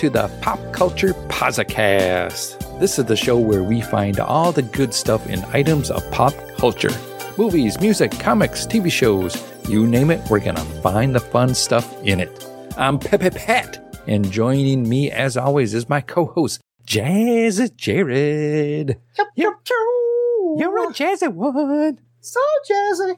[0.00, 2.80] to the Pop Culture Podcast.
[2.80, 6.32] This is the show where we find all the good stuff in items of pop
[6.56, 6.88] culture
[7.36, 9.36] movies, music, comics, TV shows
[9.68, 12.48] you name it, we're gonna find the fun stuff in it.
[12.78, 18.98] I'm Peppy Pat, and joining me as always is my co-host, Jazz Jared.
[19.18, 19.52] Yep, yep,
[20.56, 21.98] You're a jazzy one.
[22.22, 22.40] So
[22.70, 23.16] jazzy.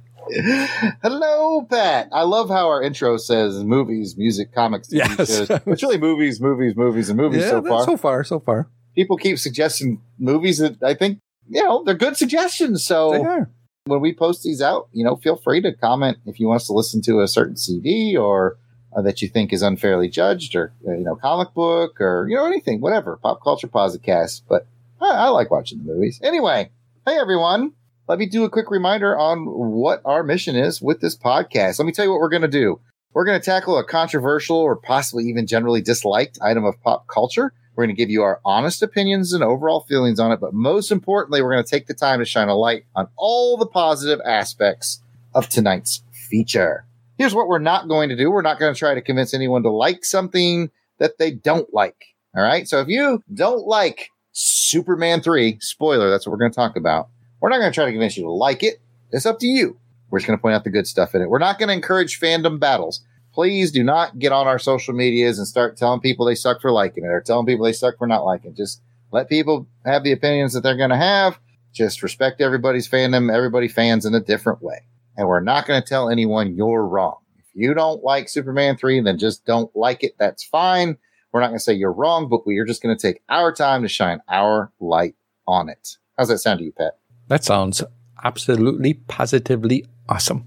[1.02, 2.08] Hello, Pat.
[2.12, 5.16] I love how our intro says movies, music, comics, TV Yes.
[5.16, 5.50] shows.
[5.66, 7.84] It's really movies, movies, movies, and movies yeah, so far.
[7.84, 8.68] so far, so far.
[8.94, 12.84] People keep suggesting movies that I think, you know, they're good suggestions.
[12.84, 13.46] So
[13.84, 16.66] when we post these out, you know, feel free to comment if you want us
[16.66, 18.56] to listen to a certain CD or
[18.96, 22.34] uh, that you think is unfairly judged or, uh, you know, comic book or, you
[22.36, 24.42] know, anything, whatever, pop culture podcast.
[24.48, 24.66] But
[25.00, 26.18] I, I like watching the movies.
[26.22, 26.70] Anyway,
[27.06, 27.72] hey, everyone.
[28.08, 31.80] Let me do a quick reminder on what our mission is with this podcast.
[31.80, 32.78] Let me tell you what we're going to do.
[33.12, 37.52] We're going to tackle a controversial or possibly even generally disliked item of pop culture.
[37.74, 40.40] We're going to give you our honest opinions and overall feelings on it.
[40.40, 43.56] But most importantly, we're going to take the time to shine a light on all
[43.56, 45.02] the positive aspects
[45.34, 46.84] of tonight's feature.
[47.18, 48.30] Here's what we're not going to do.
[48.30, 52.14] We're not going to try to convince anyone to like something that they don't like.
[52.36, 52.68] All right.
[52.68, 57.08] So if you don't like Superman 3, spoiler, that's what we're going to talk about.
[57.40, 58.80] We're not going to try to convince you to like it.
[59.12, 59.78] It's up to you.
[60.10, 61.28] We're just going to point out the good stuff in it.
[61.28, 63.02] We're not going to encourage fandom battles.
[63.32, 66.72] Please do not get on our social medias and start telling people they suck for
[66.72, 68.56] liking it or telling people they suck for not liking it.
[68.56, 68.80] Just
[69.12, 71.38] let people have the opinions that they're going to have.
[71.72, 73.34] Just respect everybody's fandom.
[73.34, 74.86] Everybody fans in a different way.
[75.16, 77.18] And we're not going to tell anyone you're wrong.
[77.38, 80.14] If you don't like Superman 3, then just don't like it.
[80.18, 80.96] That's fine.
[81.32, 83.52] We're not going to say you're wrong, but we are just going to take our
[83.52, 85.14] time to shine our light
[85.46, 85.96] on it.
[86.16, 86.98] How's that sound to you, Pat?
[87.28, 87.82] That sounds
[88.22, 90.46] absolutely positively awesome.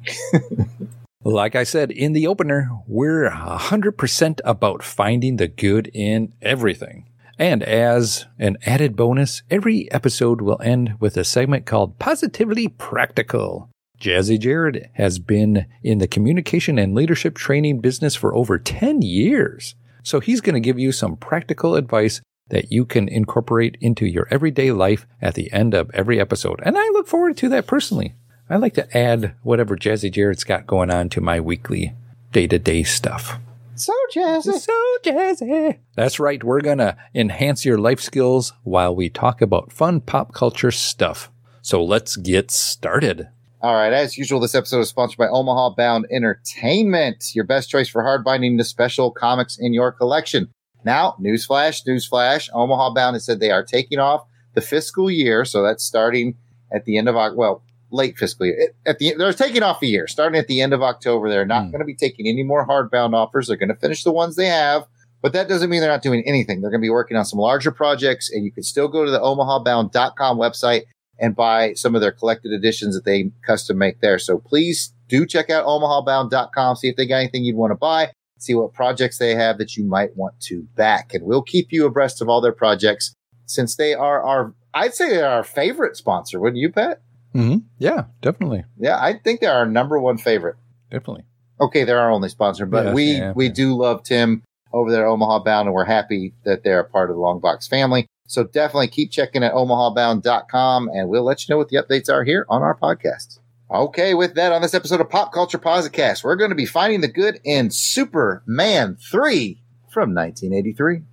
[1.24, 7.06] like I said in the opener, we're 100% about finding the good in everything.
[7.38, 13.70] And as an added bonus, every episode will end with a segment called Positively Practical.
[14.00, 19.76] Jazzy Jared has been in the communication and leadership training business for over 10 years.
[20.04, 24.28] So he's going to give you some practical advice that you can incorporate into your
[24.30, 26.60] everyday life at the end of every episode.
[26.64, 28.16] And I look forward to that personally.
[28.50, 31.94] I like to add whatever Jazzy Jared's got going on to my weekly
[32.32, 33.40] day to day stuff.
[33.76, 34.60] So jazzy.
[34.60, 35.78] So jazzy.
[35.96, 36.44] That's right.
[36.44, 41.32] We're going to enhance your life skills while we talk about fun pop culture stuff.
[41.62, 43.30] So let's get started.
[43.62, 43.94] All right.
[43.94, 48.24] As usual, this episode is sponsored by Omaha Bound Entertainment, your best choice for hard
[48.24, 50.50] binding the special comics in your collection.
[50.90, 52.50] Now, newsflash, newsflash.
[52.52, 55.46] Omaha Bound has said they are taking off the fiscal year.
[55.46, 56.36] So that's starting
[56.74, 57.62] at the end of, well,
[57.92, 58.74] late fiscal year.
[58.88, 61.30] At the They're taking off a year, starting at the end of October.
[61.30, 61.72] They're not Hmm.
[61.74, 63.48] going to be taking any more hardbound offers.
[63.48, 64.88] They're going to finish the ones they have.
[65.22, 66.62] But that doesn't mean they're not doing anything.
[66.62, 69.12] They're going to be working on some larger projects, and you can still go to
[69.12, 70.84] the omahabound.com website
[71.20, 74.18] and buy some of their collected editions that they custom make there.
[74.18, 78.12] So please do check out omahabound.com, see if they got anything you'd want to buy,
[78.40, 81.14] see what projects they have that you might want to back.
[81.14, 83.14] And we'll keep you abreast of all their projects
[83.46, 87.02] since they are our, I'd say they're our favorite sponsor, wouldn't you, Pat?
[87.36, 87.60] Mm-hmm.
[87.78, 88.66] Yeah, definitely.
[88.78, 90.56] Yeah, I think they're our number one favorite.
[90.90, 91.26] Definitely.
[91.62, 93.54] Okay, they're our only sponsor, but we yeah, we yeah.
[93.54, 97.10] do love Tim over there at Omaha Bound, and we're happy that they're a part
[97.10, 98.08] of the Long Box family.
[98.28, 102.24] So definitely keep checking at omahabound.com, and we'll let you know what the updates are
[102.24, 103.40] here on our podcast.
[103.72, 107.02] Okay, with that, on this episode of Pop Culture Podcast, we're going to be finding
[107.02, 111.04] the good in Superman 3 from 1983.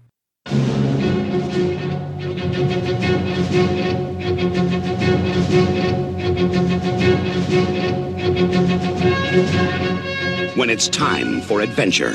[10.57, 12.15] when it's time for adventure.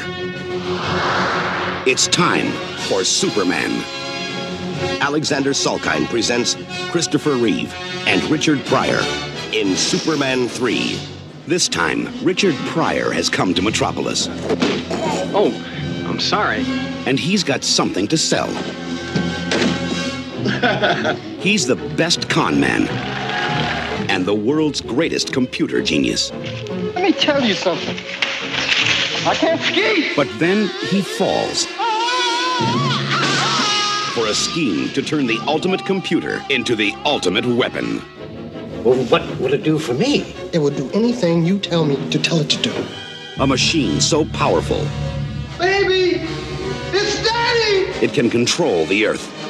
[1.86, 2.48] It's time
[2.88, 3.83] for Superman.
[5.00, 6.57] Alexander Salkind presents
[6.89, 7.71] Christopher Reeve
[8.07, 11.00] and Richard Pryor in Superman 3.
[11.48, 14.27] This time, Richard Pryor has come to Metropolis,
[15.33, 15.51] Oh,
[16.07, 16.63] I'm sorry.
[17.06, 18.48] and he's got something to sell.
[21.39, 22.88] he's the best con man
[24.09, 26.31] and the world's greatest computer genius.
[26.31, 27.95] Let me tell you something.
[29.25, 30.13] I can't ski.
[30.15, 31.65] But then he falls
[34.15, 38.01] for a scheme to turn the ultimate computer into the ultimate weapon.
[38.83, 40.33] Well, what would it do for me?
[40.54, 42.74] It would do anything you tell me to tell it to do.
[43.39, 44.86] A machine so powerful
[45.60, 46.28] Baby!
[46.92, 48.06] It's Daddy!
[48.06, 49.42] it can control the Earth.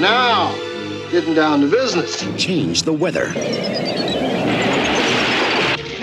[0.00, 0.52] now
[1.10, 2.24] getting down to business.
[2.36, 3.32] Change the weather.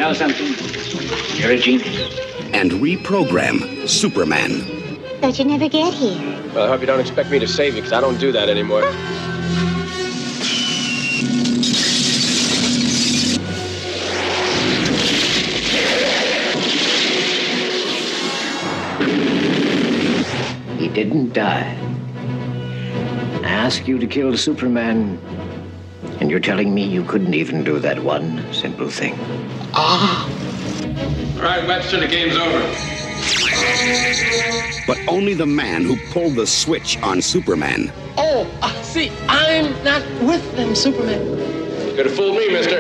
[0.08, 1.38] You know something?
[1.38, 2.18] You're a genius.
[2.54, 4.62] And reprogram Superman.
[5.20, 6.18] Thought you'd never get here.
[6.56, 8.48] Well, I hope you don't expect me to save you, because I don't do that
[8.48, 8.84] anymore.
[20.80, 21.78] He didn't die.
[23.44, 25.20] I asked you to kill Superman,
[26.22, 29.20] and you're telling me you couldn't even do that one simple thing.
[29.80, 30.28] Ah.
[31.38, 32.60] All right, Webster, the game's over.
[34.88, 40.02] But only the man who pulled the switch on Superman Oh, uh, see, I'm not
[40.22, 41.24] with them, Superman.
[41.88, 42.80] You could have fooled me, mister.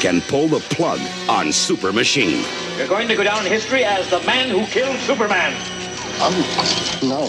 [0.00, 2.44] can pull the plug on Super Machine.
[2.78, 5.52] You're going to go down in history as the man who killed Superman.
[6.22, 6.32] Um,
[7.08, 7.28] no.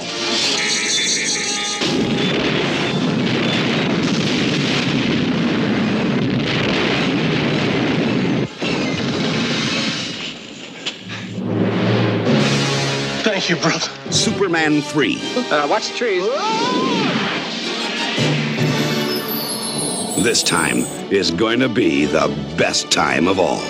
[13.48, 14.12] Thank you, brother.
[14.12, 15.22] Superman 3.
[15.38, 16.22] Uh, watch the trees.
[20.22, 20.80] This time
[21.14, 22.28] is going to be the
[22.58, 23.62] best time of all.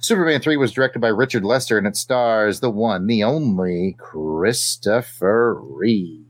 [0.00, 5.60] Superman 3 was directed by Richard Lester and it stars the one, the only Christopher
[5.60, 6.26] Reeve.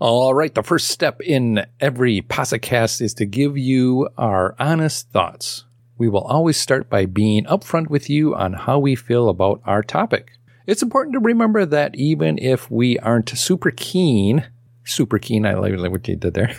[0.00, 0.52] All right.
[0.52, 5.66] The first step in every podcast is to give you our honest thoughts.
[5.96, 9.84] We will always start by being upfront with you on how we feel about our
[9.84, 10.32] topic.
[10.66, 14.44] It's important to remember that even if we aren't super keen,
[14.84, 16.56] super keen, I like what you did there,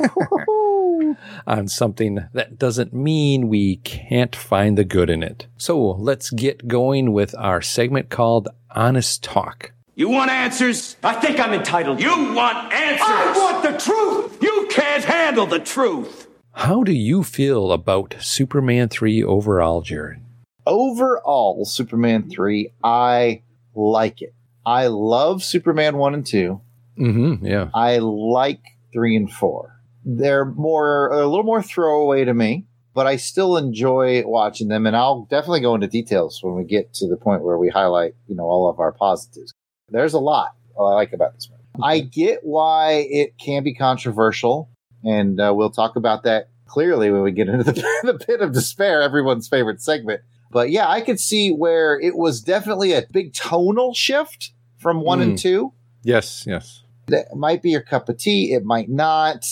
[1.46, 5.48] on something, that doesn't mean we can't find the good in it.
[5.58, 9.74] So let's get going with our segment called Honest Talk.
[9.98, 10.98] You want answers?
[11.06, 12.02] I think I'm entitled.
[12.02, 13.08] You want answers?
[13.08, 14.38] I want the truth.
[14.42, 16.28] You can't handle the truth.
[16.52, 20.20] How do you feel about Superman 3 overall, Jared?
[20.66, 23.44] Overall, Superman 3, I
[23.74, 24.34] like it.
[24.66, 26.62] I love Superman 1 and 2.
[27.00, 27.46] Mm-hmm.
[27.46, 27.70] Yeah.
[27.74, 28.60] I like
[28.92, 29.80] 3 and 4.
[30.04, 34.96] They're more a little more throwaway to me, but I still enjoy watching them and
[34.96, 38.36] I'll definitely go into details when we get to the point where we highlight, you
[38.36, 39.54] know, all of our positives.
[39.90, 41.60] There's a lot I like about this one.
[41.84, 44.70] I get why it can be controversial,
[45.04, 47.74] and uh, we'll talk about that clearly when we get into the,
[48.04, 50.22] the pit of despair, everyone's favorite segment.
[50.52, 55.22] But yeah, I could see where it was definitely a big tonal shift from one
[55.22, 55.74] and two.
[56.04, 56.84] Yes, yes.
[57.08, 58.54] That might be your cup of tea.
[58.54, 59.46] It might not.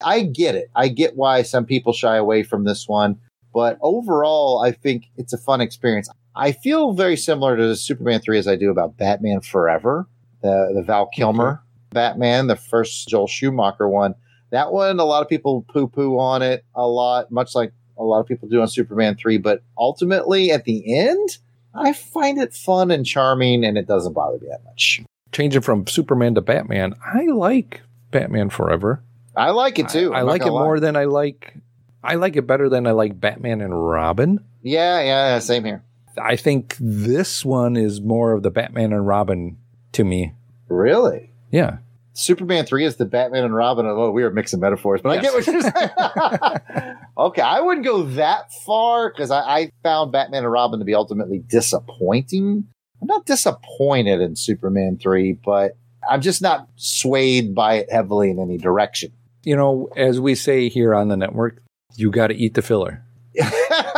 [0.00, 0.70] I get it.
[0.76, 3.18] I get why some people shy away from this one.
[3.52, 6.08] But overall, I think it's a fun experience.
[6.34, 10.06] I feel very similar to Superman 3 as I do about Batman Forever,
[10.42, 14.14] the, the Val Kilmer Batman, the first Joel Schumacher one.
[14.50, 18.02] That one, a lot of people poo poo on it a lot, much like a
[18.02, 19.38] lot of people do on Superman 3.
[19.38, 21.38] But ultimately, at the end,
[21.74, 25.02] I find it fun and charming, and it doesn't bother me that much.
[25.32, 29.02] Changing from Superman to Batman, I like Batman Forever.
[29.36, 30.14] I like it too.
[30.14, 30.64] I, I like it lie.
[30.64, 31.54] more than I like.
[32.02, 34.42] I like it better than I like Batman and Robin.
[34.62, 35.84] Yeah, yeah, same here.
[36.18, 39.56] I think this one is more of the Batman and Robin
[39.92, 40.34] to me.
[40.68, 41.32] Really?
[41.50, 41.78] Yeah.
[42.18, 43.86] Superman 3 is the Batman and Robin.
[43.86, 46.96] Oh, we are mixing metaphors, but I get what you're saying.
[47.18, 50.94] okay, I wouldn't go that far because I, I found Batman and Robin to be
[50.94, 52.66] ultimately disappointing.
[53.00, 55.76] I'm not disappointed in Superman 3, but
[56.10, 59.12] I'm just not swayed by it heavily in any direction.
[59.44, 61.62] You know, as we say here on the network,
[61.94, 63.04] you got to eat the filler.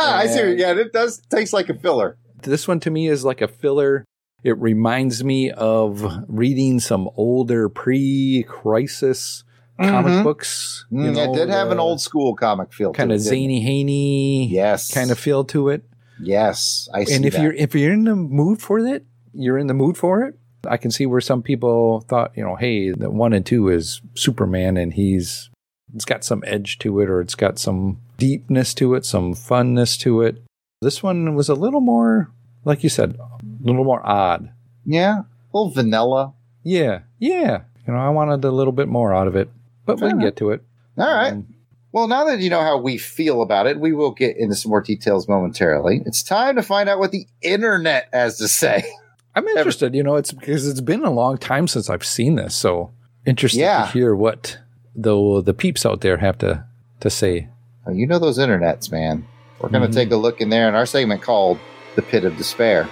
[0.23, 0.55] I see.
[0.55, 2.17] Yeah, it does taste like a filler.
[2.43, 4.05] This one to me is like a filler.
[4.43, 9.43] It reminds me of reading some older pre-crisis
[9.79, 10.23] comic Mhm.
[10.23, 10.85] books.
[10.91, 12.91] you Mm, know, it did have an old school comic feel.
[12.93, 14.91] kind of zany, haney, Yes.
[14.93, 15.83] kind of feel to it.
[16.19, 17.15] Yes, I see.
[17.15, 17.41] and if that.
[17.41, 20.35] you're if you're in the mood for it, you're in the mood for it.
[20.67, 24.01] I can see where some people thought, you know, hey, that one and two is
[24.15, 25.49] Superman, and he's
[25.95, 29.97] it's got some edge to it, or it's got some deepness to it, some funness
[30.01, 30.37] to it.
[30.81, 32.29] This one was a little more,
[32.65, 33.27] like you said, a
[33.67, 34.51] little more odd.
[34.85, 35.25] yeah, a
[35.57, 36.33] little vanilla.
[36.63, 37.61] Yeah, yeah.
[37.87, 39.49] You know, I wanted a little bit more out of it,
[39.85, 40.23] but we can enough.
[40.23, 40.61] get to it.
[40.97, 41.33] All right.
[41.33, 41.47] Um,
[41.93, 44.69] Well, now that you know how we feel about it, we will get into some
[44.69, 46.01] more details momentarily.
[46.05, 48.83] It's time to find out what the internet has to say.
[49.35, 49.95] I'm interested.
[49.95, 52.91] You know, it's because it's been a long time since I've seen this, so
[53.25, 53.85] interested Yeah.
[53.85, 54.57] to hear what
[54.95, 56.63] the the peeps out there have to
[57.01, 57.47] to say.
[57.85, 59.25] Oh, you know those internets, man.
[59.59, 59.93] We're going to Mhm.
[59.93, 61.59] take a look in there in our segment called
[61.95, 62.85] The Pit of Despair.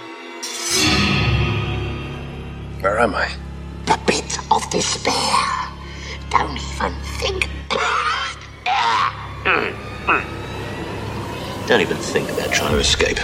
[2.81, 3.29] Where am I?
[3.85, 5.13] The pit of despair.
[6.29, 7.49] Don't even think.
[11.67, 13.17] Don't even think about trying to escape.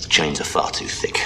[0.00, 1.18] The chains are far too thick.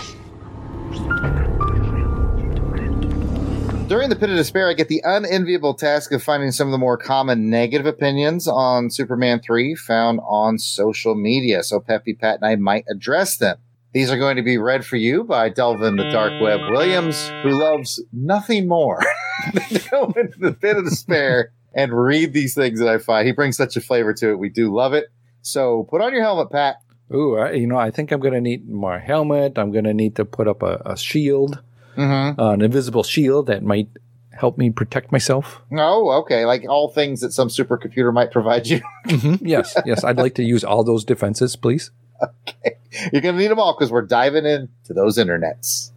[3.88, 6.78] During the pit of despair, I get the unenviable task of finding some of the
[6.78, 11.62] more common negative opinions on Superman 3 found on social media.
[11.62, 13.59] So Peppy, Pat, and I might address them.
[13.93, 17.50] These are going to be read for you by Delvin the Dark Web Williams, who
[17.50, 19.00] loves nothing more
[19.55, 23.25] than to go into the pit of despair and read these things that I find.
[23.25, 24.38] He brings such a flavor to it.
[24.40, 25.12] We do love it.
[25.43, 26.83] So put on your helmet, Pat.
[27.14, 29.57] Ooh, I, you know, I think I'm going to need more helmet.
[29.57, 31.62] I'm going to need to put up a, a shield,
[31.97, 32.41] Mm-hmm.
[32.41, 33.88] uh, an invisible shield that might
[34.33, 35.62] help me protect myself.
[35.73, 36.45] Oh, okay.
[36.45, 38.81] Like all things that some supercomputer might provide you.
[39.07, 39.38] Mhm.
[39.41, 40.03] Yes, yes.
[40.05, 41.91] I'd like to use all those defenses, please.
[42.23, 42.76] Okay.
[43.12, 45.91] You're going to need them all because we're diving into those internets.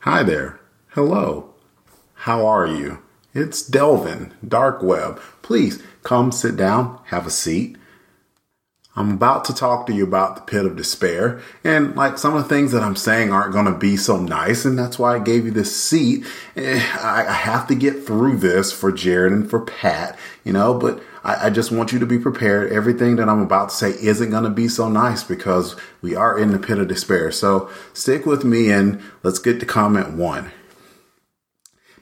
[0.00, 0.58] Hi there.
[0.88, 1.52] Hello.
[2.14, 3.02] How are you?
[3.34, 5.20] It's Delvin, Dark Web.
[5.42, 7.76] Please come sit down, have a seat.
[8.96, 12.42] I'm about to talk to you about the pit of despair, and like some of
[12.42, 15.18] the things that I'm saying aren't going to be so nice, and that's why I
[15.18, 16.24] gave you this seat.
[16.56, 21.02] Eh, I, have to get through this for Jared and for Pat, you know, but
[21.28, 22.72] I just want you to be prepared.
[22.72, 26.38] Everything that I'm about to say isn't going to be so nice because we are
[26.38, 27.32] in the pit of despair.
[27.32, 30.52] So stick with me and let's get to comment one.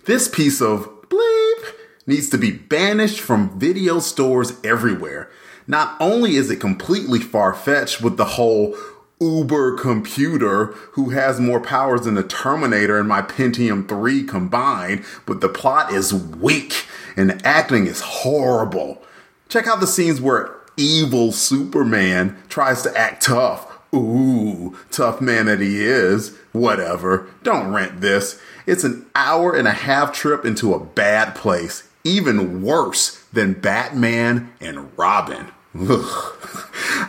[0.05, 1.75] This piece of bleep
[2.07, 5.31] needs to be banished from video stores everywhere.
[5.67, 8.77] Not only is it completely far fetched with the whole
[9.21, 15.41] Uber computer who has more powers than the Terminator and my Pentium 3 combined, but
[15.41, 19.03] the plot is weak and the acting is horrible.
[19.49, 23.71] Check out the scenes where evil Superman tries to act tough.
[23.95, 26.37] Ooh, tough man that he is.
[26.53, 27.29] Whatever.
[27.43, 28.41] Don't rent this.
[28.67, 31.89] It's an hour and a half trip into a bad place.
[32.03, 35.47] Even worse than Batman and Robin.
[35.79, 35.91] Ugh.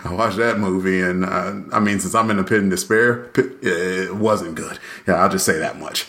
[0.05, 3.25] I watched that movie, and uh, I mean, since I'm in a pit in despair,
[3.33, 4.79] pit, it wasn't good.
[5.07, 6.07] Yeah, I'll just say that much.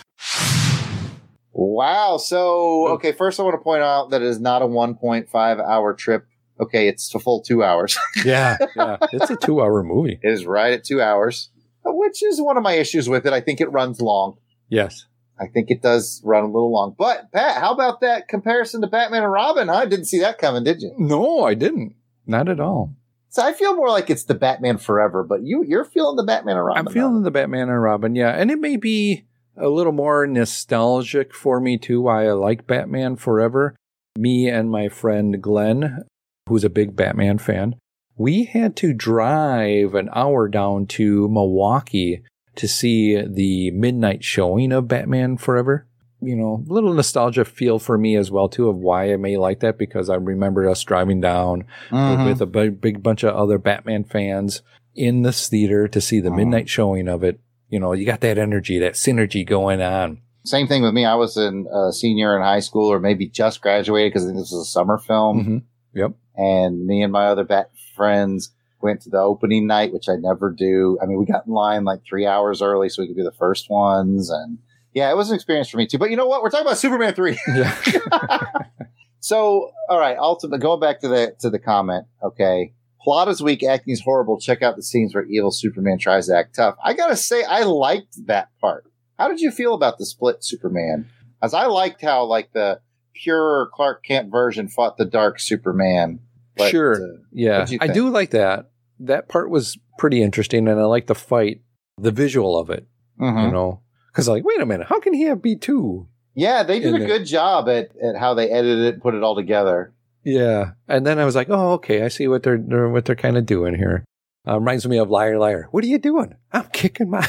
[1.52, 2.16] Wow.
[2.18, 5.94] So, okay, first I want to point out that it is not a 1.5 hour
[5.94, 6.26] trip.
[6.60, 7.98] Okay, it's a full two hours.
[8.24, 8.96] Yeah, yeah.
[9.12, 10.18] It's a two hour movie.
[10.22, 11.50] it is right at two hours,
[11.84, 13.32] which is one of my issues with it.
[13.32, 14.38] I think it runs long.
[14.68, 15.06] Yes.
[15.38, 16.94] I think it does run a little long.
[16.98, 19.68] But, Pat, how about that comparison to Batman and Robin?
[19.68, 19.84] Huh?
[19.84, 20.94] Didn't see that coming, did you?
[20.96, 21.94] No, I didn't.
[22.26, 22.94] Not at all.
[23.28, 26.56] So I feel more like it's the Batman Forever, but you, you're feeling the Batman
[26.56, 26.86] and Robin.
[26.86, 28.30] I'm feeling the Batman and Robin, yeah.
[28.30, 29.24] And it may be
[29.56, 33.76] a little more nostalgic for me too, why I like Batman Forever.
[34.18, 36.04] Me and my friend Glenn,
[36.48, 37.74] who's a big Batman fan,
[38.16, 42.22] we had to drive an hour down to Milwaukee
[42.54, 45.85] to see the midnight showing of Batman Forever.
[46.20, 49.36] You know, a little nostalgia feel for me as well too of why I may
[49.36, 52.24] like that because I remember us driving down Mhm.
[52.26, 54.62] with a big, big bunch of other Batman fans
[54.94, 57.38] in this theater to see the midnight showing of it.
[57.68, 60.18] You know, you got that energy, that synergy going on.
[60.44, 61.04] Same thing with me.
[61.04, 64.52] I was in a senior in high school or maybe just graduated because this was
[64.54, 65.44] a summer film.
[65.44, 65.62] Mhm.
[65.94, 66.12] Yep.
[66.38, 70.50] and me and my other bat friends went to the opening night, which I never
[70.50, 70.98] do.
[71.02, 73.32] I mean, we got in line like three hours early so we could be the
[73.32, 74.28] first ones.
[74.30, 74.58] And
[74.96, 75.98] yeah, it was an experience for me too.
[75.98, 76.42] But you know what?
[76.42, 77.38] We're talking about Superman 3.
[77.54, 77.76] Yeah.
[79.20, 82.06] so, all right, ultimately, going back to the, to the comment.
[82.22, 82.72] Okay.
[83.02, 84.40] Plot is weak, acting is horrible.
[84.40, 86.76] Check out the scenes where evil Superman tries to act tough.
[86.82, 88.90] I gotta say, I liked that part.
[89.18, 91.10] How did you feel about the split Superman?
[91.42, 92.80] As I liked how like the
[93.14, 96.20] pure Clark Kent version fought the dark Superman.
[96.56, 96.94] But, sure.
[96.94, 97.66] uh, yeah.
[97.82, 98.70] I do like that.
[98.98, 101.60] That part was pretty interesting and I like the fight,
[101.98, 102.86] the visual of it,
[103.20, 103.44] mhm.
[103.44, 103.82] you know,
[104.16, 106.06] cause like, wait a minute, how can he have B2?
[106.34, 109.22] Yeah, they did a good job at, at how they edited it and put it
[109.22, 109.94] all together.
[110.26, 110.72] Yeah.
[110.88, 112.02] And then I was like, oh, okay.
[112.02, 114.04] I see what they're, they're what they're kind of doing here.
[114.46, 115.68] Uh, reminds me of Liar Liar.
[115.70, 116.34] What are you doing?
[116.52, 117.26] I'm kicking my.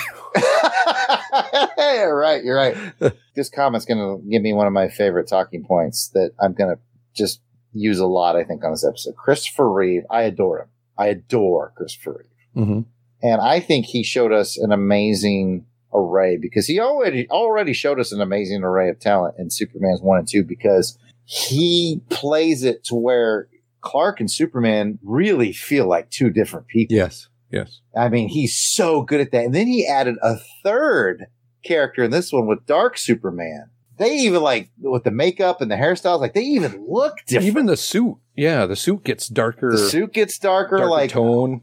[1.77, 2.43] you're right.
[2.43, 2.75] You're right.
[3.35, 6.75] this comment's going to give me one of my favorite talking points that I'm going
[6.75, 6.81] to
[7.15, 7.39] just
[7.71, 9.15] use a lot, I think, on this episode.
[9.15, 10.67] Christopher Reeve, I adore him.
[10.97, 12.65] I adore Christopher Reeve.
[12.65, 12.79] hmm
[13.21, 18.11] And I think he showed us an amazing array because he already already showed us
[18.11, 22.95] an amazing array of talent in Superman's one and two because he plays it to
[22.95, 23.47] where
[23.81, 26.95] Clark and Superman really feel like two different people.
[26.95, 27.27] Yes.
[27.51, 27.79] Yes.
[27.95, 29.45] I mean, he's so good at that.
[29.45, 31.27] And then he added a third
[31.63, 33.69] character in this one with Dark Superman.
[33.97, 37.47] they even like with the makeup and the hairstyles, like they even look different.
[37.47, 39.71] Even the suit, yeah, the suit gets darker.
[39.71, 41.61] The suit gets darker, darker like tone.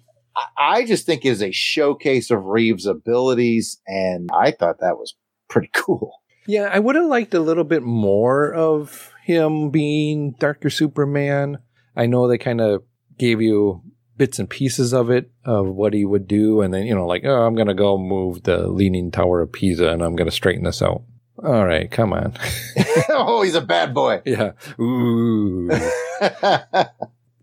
[0.56, 5.14] I, just think is a showcase of Reeves' abilities, and I thought that was
[5.48, 6.22] pretty cool.
[6.46, 11.58] Yeah, I would have liked a little bit more of him being darker Superman.
[11.96, 12.82] I know they kind of
[13.16, 13.82] gave you
[14.16, 17.24] bits and pieces of it of what he would do, and then you know, like,
[17.24, 20.82] oh, I'm gonna go move the Leaning Tower of Pisa, and I'm gonna straighten this
[20.82, 21.02] out.
[21.42, 22.34] All right, come on.
[23.08, 24.22] oh, he's a bad boy.
[24.26, 24.52] Yeah.
[24.78, 25.70] Ooh.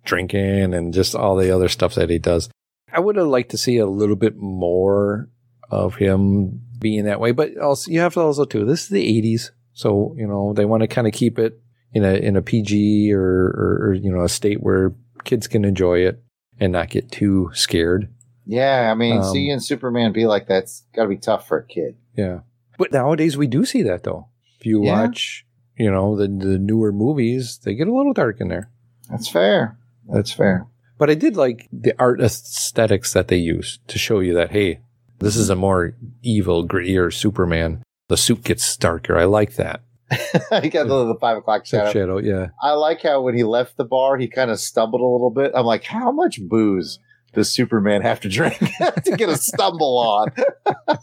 [0.06, 2.50] Drinking and just all the other stuff that he does.
[2.94, 5.30] I would have liked to see a little bit more
[5.70, 8.66] of him being that way, but also you have to also too.
[8.66, 11.60] This is the '80s, so you know they want to kind of keep it
[11.94, 14.94] in a in a PG or, or, or you know a state where
[15.24, 16.22] kids can enjoy it
[16.60, 18.10] and not get too scared.
[18.46, 21.66] Yeah, I mean, Um, seeing Superman be like that's got to be tough for a
[21.66, 21.96] kid.
[22.18, 22.40] Yeah.
[22.78, 24.28] But nowadays we do see that though.
[24.60, 25.04] If you Yeah.
[25.06, 25.46] watch,
[25.78, 28.70] you know, the the newer movies, they get a little dark in there.
[29.10, 29.78] That's fair.
[30.12, 30.66] That's fair.
[31.02, 34.82] But I did like the art aesthetics that they use to show you that hey,
[35.18, 37.82] this is a more evil, grittier Superman.
[38.08, 39.18] The suit gets darker.
[39.18, 39.82] I like that.
[40.52, 41.92] I got the, the five o'clock shadow.
[41.92, 42.50] Shadow, yeah.
[42.62, 45.54] I like how when he left the bar, he kind of stumbled a little bit.
[45.56, 47.00] I'm like, how much booze
[47.34, 48.60] does Superman have to drink
[49.06, 50.28] to get a stumble on?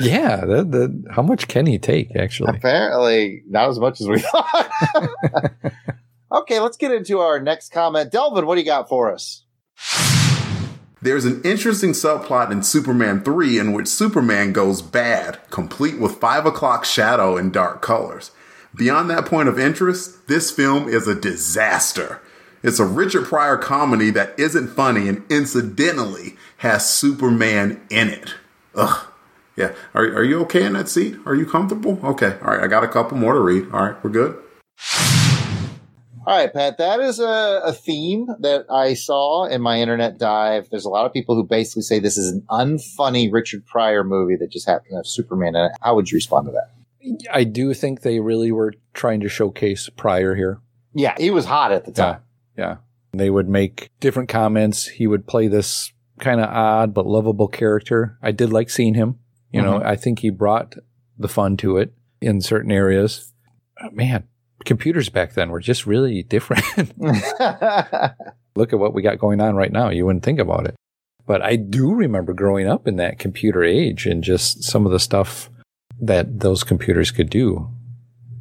[0.00, 2.56] Yeah, the, the, how much can he take actually?
[2.56, 4.70] Apparently, not as much as we thought.
[6.30, 8.12] Okay, let's get into our next comment.
[8.12, 9.44] Delvin, what do you got for us?
[11.00, 16.46] There's an interesting subplot in Superman 3 in which Superman goes bad, complete with 5
[16.46, 18.32] o'clock shadow and dark colors.
[18.74, 22.20] Beyond that point of interest, this film is a disaster.
[22.62, 28.34] It's a Richard Pryor comedy that isn't funny and incidentally has Superman in it.
[28.74, 29.06] Ugh.
[29.56, 29.74] Yeah.
[29.94, 31.16] Are, are you okay in that seat?
[31.26, 31.98] Are you comfortable?
[32.02, 32.36] Okay.
[32.42, 32.62] All right.
[32.62, 33.70] I got a couple more to read.
[33.72, 34.04] All right.
[34.04, 34.42] We're good.
[36.28, 40.68] All right, Pat, that is a, a theme that I saw in my internet dive.
[40.70, 44.36] There's a lot of people who basically say this is an unfunny Richard Pryor movie
[44.36, 45.72] that just happened to have Superman in it.
[45.80, 47.24] How would you respond to that?
[47.32, 50.60] I do think they really were trying to showcase Pryor here.
[50.92, 52.20] Yeah, he was hot at the time.
[52.58, 52.76] Yeah.
[53.14, 54.86] They would make different comments.
[54.86, 58.18] He would play this kind of odd but lovable character.
[58.20, 59.18] I did like seeing him.
[59.50, 59.86] You know, Mhm.
[59.86, 60.74] I think he brought
[61.18, 63.32] the fun to it in certain areas.
[63.82, 64.24] Uh, Man,
[64.68, 66.62] computers back then were just really different.
[68.54, 69.88] Look at what we got going on right now.
[69.90, 70.74] You wouldn't think about it.
[71.26, 75.00] But I do remember growing up in that computer age and just some of the
[75.00, 75.50] stuff
[76.00, 77.68] that those computers could do.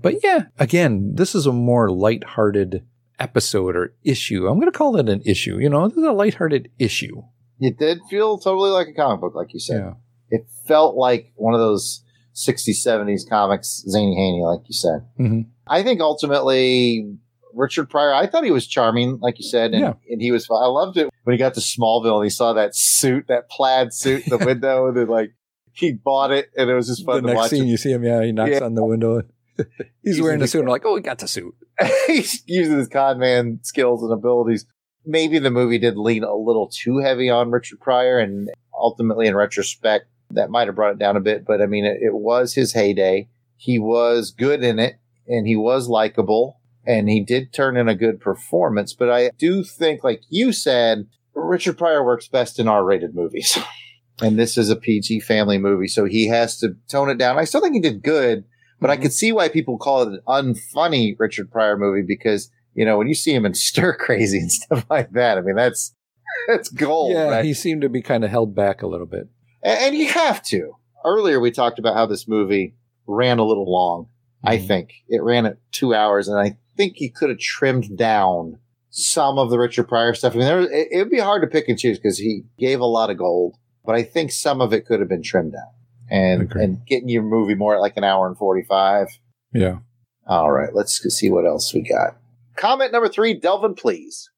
[0.02, 2.86] But yeah, again, this is a more lighthearted
[3.20, 4.48] episode or issue.
[4.48, 5.58] I'm going to call it an issue.
[5.60, 7.24] You know, this is a lighthearted issue.
[7.60, 9.80] It did feel totally like a comic book, like you said.
[9.80, 9.94] Yeah.
[10.30, 12.04] It felt like one of those
[12.36, 15.08] 60s, 70s comics, Zany Haney, like you said.
[15.20, 15.48] Mhm.
[15.70, 17.18] I think ultimately,
[17.54, 19.94] Richard Pryor, I thought he was charming, like you said, and, Yeah.
[20.10, 22.76] and he was, I loved it when he got to Smallville and he saw that
[22.76, 25.34] suit, that plaid suit in the window, and then like,
[25.74, 27.50] he bought it, and it was just fun the to next watch.
[27.52, 27.68] scene, him.
[27.70, 28.64] you see him, yeah, he knocks Yeah.
[28.64, 29.22] on the window.
[29.58, 29.66] He's
[30.04, 30.62] Using wearing the- the suit.
[30.62, 31.54] I'm like, oh, he got the suit.
[32.08, 34.66] He's using his con man skills and abilities.
[35.06, 39.36] Maybe the movie did lean a little too heavy on Richard Pryor, and ultimately, in
[39.36, 41.46] retrospect, that might have brought it down a bit.
[41.46, 43.30] But I mean, it, it was his heyday.
[43.56, 47.96] He was good in it, and he was likable, and he did turn in a
[47.96, 48.94] good performance.
[48.94, 53.58] But I do think, like you said, Richard Pryor works best in R-rated movies,
[54.22, 57.38] and this is a PG family movie, so he has to tone it down.
[57.38, 58.46] I still think he did good,
[58.80, 59.04] but I mhm.
[59.04, 63.08] could see why people call it an unfunny Richard Pryor movie because you know when
[63.08, 65.94] you see him in Stir Crazy and stuff like that, I mean that's
[66.48, 67.46] that's gold, yeah, right?
[67.46, 69.28] he seemed to be kind of held back a little bit.
[69.63, 70.74] and, and you have to.
[71.06, 74.10] Earlier we talked about how this movie ran a little long.
[74.43, 74.67] I Mhm.
[74.67, 79.38] think it ran at two hours, and I think he could have trimmed down some
[79.38, 80.34] of the Richard Pryor stuff.
[80.34, 82.86] I mean, there, it, it'd be hard to pick and choose because he gave a
[82.86, 85.71] lot of gold, but I think some of it could have been trimmed down
[86.10, 86.63] and Agree.
[86.63, 89.08] and getting your movie more at like an hour and forty five.
[89.54, 89.80] Yeah.
[90.28, 92.17] All right, let's see what else we got.
[92.56, 94.30] Comment number three, Delvin, please.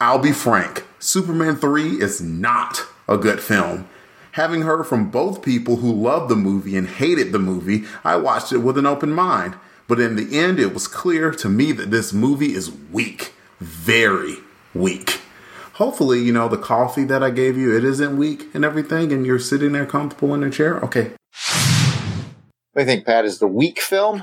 [0.00, 3.88] I'll be frank, Superman 3 is not a good film.
[4.38, 8.52] Having heard from both people who loved the movie and hated the movie, I watched
[8.52, 9.56] it with an open mind.
[9.88, 13.32] But in the end, it was clear to me that this movie is weak.
[13.58, 14.36] Very
[14.72, 15.22] weak.
[15.72, 19.26] Hopefully, you know, the coffee that I gave you, it isn't weak and everything, and
[19.26, 20.78] you're sitting there comfortable in a chair.
[20.84, 21.10] Okay.
[22.74, 23.24] What do you think, Pat?
[23.24, 24.22] Is the weak film?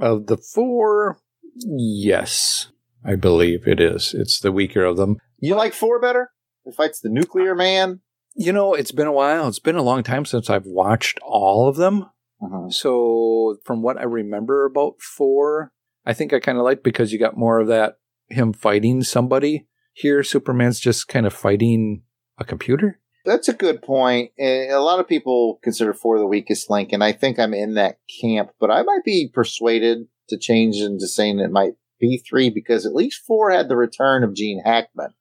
[0.00, 1.18] Of the four,
[1.54, 2.68] yes,
[3.04, 4.14] I believe it is.
[4.14, 5.18] It's the weaker of them.
[5.38, 6.30] You like four better?
[6.64, 8.00] It fights the nuclear man.
[8.34, 9.48] You know, it's been a while.
[9.48, 12.06] It's been a long time since I've watched all of them.
[12.42, 12.70] Uh-huh.
[12.70, 15.72] So from what I remember about four,
[16.06, 19.66] I think I kind of like because you got more of that him fighting somebody.
[19.92, 22.02] Here, Superman's just kind of fighting
[22.38, 23.00] a computer.
[23.26, 24.30] That's a good point.
[24.38, 27.98] A lot of people consider four the weakest link, and I think I'm in that
[28.20, 28.52] camp.
[28.58, 32.94] But I might be persuaded to change into saying it might be three because at
[32.94, 35.12] least four had the return of Gene Hackman.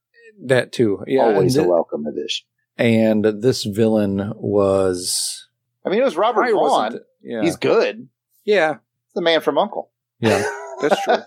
[0.45, 2.45] That too, yeah, always a welcome addition.
[2.80, 5.48] And this villain was,
[5.86, 7.00] I mean, it was Robert Probably Vaughn.
[7.22, 7.42] yeah.
[7.42, 8.08] He's good.
[8.46, 8.78] yeah,
[9.15, 9.92] the man from Uncle.
[10.20, 10.44] yeah,
[10.82, 11.18] that's true.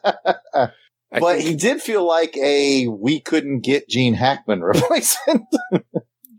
[1.14, 5.44] But think- he did feel like a we couldn't get Gene Hackman replacement.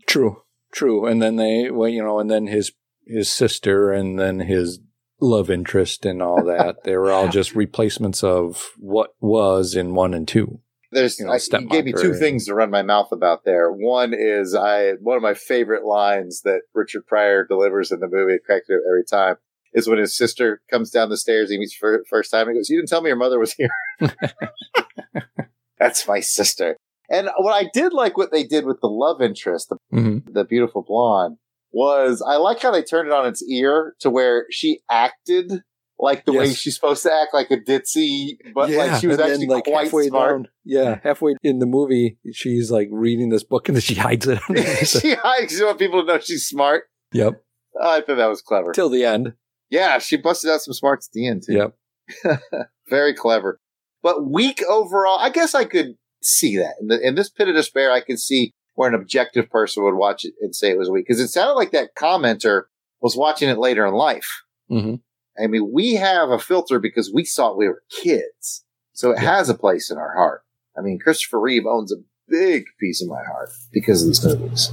[0.08, 1.06] True, true.
[1.06, 2.72] And then they, well, you know, and then his
[3.06, 4.80] his sister, and then his
[5.20, 6.82] love interest, and all that.
[6.82, 10.58] they were all just replacements of what was in one and two.
[10.94, 13.44] There's You know, I, you gave me two and- things to run my mouth about
[13.44, 13.70] there.
[13.70, 18.34] One is I one of my favorite lines that Richard Pryor delivers in the movie.
[18.34, 19.36] It cracked up every time.
[19.72, 21.50] Is when his sister comes down the stairs.
[21.50, 22.48] He meets for first time.
[22.48, 23.68] He goes, "You didn't tell me your mother was here."
[25.78, 26.76] That's my sister.
[27.10, 30.32] And what I did like what they did with the love interest, the, Mm-hmm.
[30.32, 31.36] the beautiful blonde,
[31.72, 35.62] was I like how they turned it on its ear to where she acted
[35.98, 39.26] like the way she's supposed to act, like a ditzy, but like she was and
[39.26, 40.30] then, actually like quite halfway smart.
[40.30, 40.48] down.
[40.64, 44.38] Yeah, halfway in the movie, she's like reading this book, and then she hides it.
[44.86, 45.56] she hides.
[45.56, 46.84] She want people to know she's smart.
[47.12, 47.42] yep,
[47.80, 48.72] I thought that was clever.
[48.72, 49.34] till the end.
[49.70, 51.54] Yeah, she busted out some smarts at the end too.
[51.54, 52.40] Yep.
[52.88, 53.60] Very clever.
[54.02, 56.74] But weak overall, I guess I could see that.
[56.80, 59.94] In, the, in this pit of despair, I could see where an objective person would
[59.94, 61.06] watch it and say it was weak.
[61.06, 62.64] Because it sounded like that commenter
[63.00, 64.42] was watching it later in life.
[64.70, 64.96] Mm-hmm.
[65.42, 68.64] I mean, we have a filter because we saw it when we were kids.
[68.92, 69.36] So it Yeah.
[69.36, 70.42] has a place in our heart.
[70.76, 71.96] I mean, Christopher Reeve owns a
[72.28, 74.70] big piece of my heart because of these movies.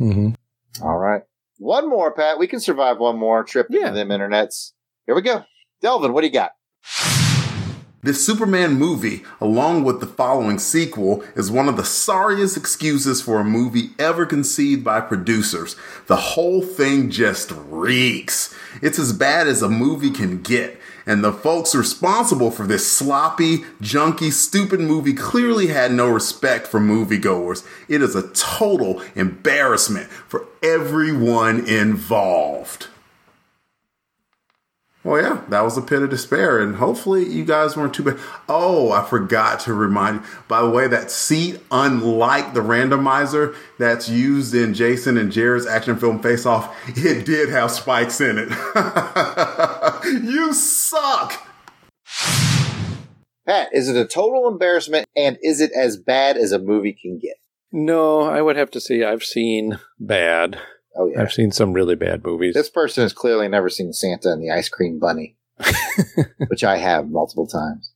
[0.00, 0.30] Mm-hmm.
[0.84, 1.22] All right.
[1.58, 2.38] One more, Pat.
[2.38, 3.88] We can survive one more trip Yeah.
[3.88, 4.72] into them internets.
[5.06, 5.44] Here we go.
[5.80, 6.52] Delvin, what do you got?
[8.04, 13.40] This Superman movie, along with the following sequel, is one of the sorriest excuses for
[13.40, 15.74] a movie ever conceived by producers.
[16.06, 18.54] The whole thing just reeks.
[18.82, 20.78] It's as bad as a movie can get.
[21.06, 26.80] And the folks responsible for this sloppy, junky, stupid movie clearly had no respect for
[26.80, 27.66] moviegoers.
[27.88, 32.88] It is a total embarrassment for everyone involved.
[35.04, 38.18] Well, yeah, that was a pit of despair, and hopefully you guys weren't too bad.
[38.48, 40.26] Oh, I forgot to remind you.
[40.48, 45.98] By the way, that seat, unlike the randomizer that's used in Jason and Jared's action
[45.98, 48.48] film Face Off, it did have spikes in it.
[50.24, 51.48] you suck.
[53.46, 57.18] Pat, is it a total embarrassment and is it as bad as a movie can
[57.18, 57.36] get?
[57.70, 60.58] No, I would have to say I've seen bad.
[60.96, 61.22] Oh, yeah.
[61.22, 62.54] I've seen some really bad movies.
[62.54, 65.36] This person has clearly never seen Santa and the Ice Cream Bunny,
[66.48, 67.92] which I have multiple times.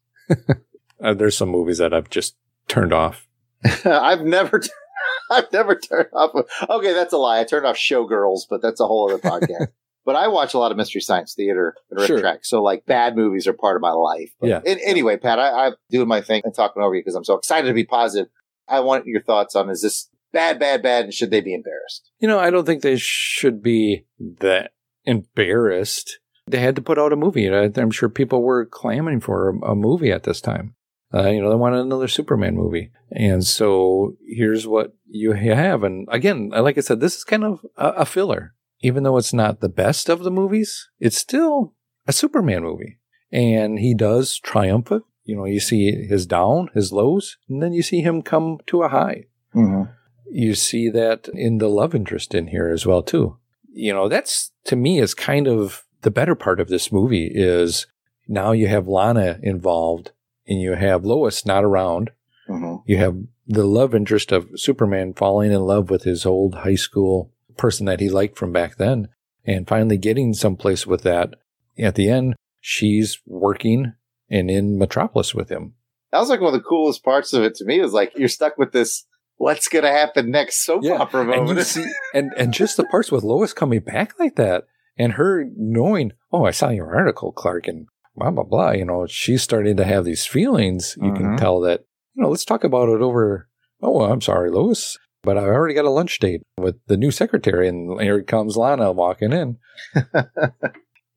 [1.03, 3.27] Uh, there's some movies that I've just turned off.
[3.85, 4.61] I've never,
[5.31, 6.33] I've never turned off.
[6.69, 7.41] Okay, that's a lie.
[7.41, 9.69] I turned off Showgirls, but that's a whole other podcast.
[10.05, 12.21] but I watch a lot of Mystery Science Theater and Rip Sure.
[12.21, 14.31] Track, so like bad movies are part of my life.
[14.41, 14.61] But Yeah.
[14.67, 17.35] an- anyway, Pat, I, I'm doing my thing and talking over you because I'm so
[17.35, 18.29] excited to be positive.
[18.67, 22.11] I want your thoughts on is this bad, bad, bad, and should they be embarrassed?
[22.19, 24.07] You know, I don't think they should be
[24.41, 24.73] that
[25.05, 26.19] embarrassed.
[26.47, 27.49] They had to put out a movie.
[27.49, 30.75] I- I'm sure people were clamoring for a, a movie at this time.
[31.13, 32.91] Uh, you know, they wanted another Superman movie.
[33.11, 35.83] And so here's what you have.
[35.83, 38.55] And again, like I said, this is kind of a, a filler.
[38.81, 41.75] Even though it's not the best of the movies, it's still
[42.07, 42.99] a Superman movie.
[43.33, 45.05] And he does triumphant.
[45.25, 48.83] You know, you see his down, his lows, and then you see him come to
[48.83, 49.91] a high Mm-hmm.
[50.31, 53.37] You see that in the love interest in here as well too
[53.73, 57.87] you know that's to me is kind of the better part of this movie is
[58.27, 60.13] now you have lana involved
[60.47, 62.11] and you have lois not around
[62.49, 62.77] Mm-hmm.
[62.87, 63.15] you have
[63.47, 68.01] the love interest of superman falling in love with his old high school person that
[68.01, 69.09] he liked from back then
[69.45, 71.35] and finally getting someplace with that
[71.79, 73.93] at the end she's working
[74.31, 75.75] and in metropolis with him
[76.11, 77.81] That was like one of the coolest parts of it to me.
[77.81, 79.05] Is like you're stuck with this.
[79.39, 81.59] What's going to happen next soap opera and moment?
[81.59, 84.65] you see, and and just the parts with Lois coming back like that,
[84.99, 88.73] and her knowing, oh, I saw your article, Clark, and blah blah blah.
[88.73, 90.97] You know, she's starting to have these feelings.
[91.01, 91.39] You can Mhm.
[91.39, 91.85] tell that.
[92.15, 93.49] You know, let's talk about it over.
[93.81, 97.69] Oh, I'm sorry, Lois, but I already got a lunch date with the new secretary,
[97.69, 99.59] and here comes Lana walking in.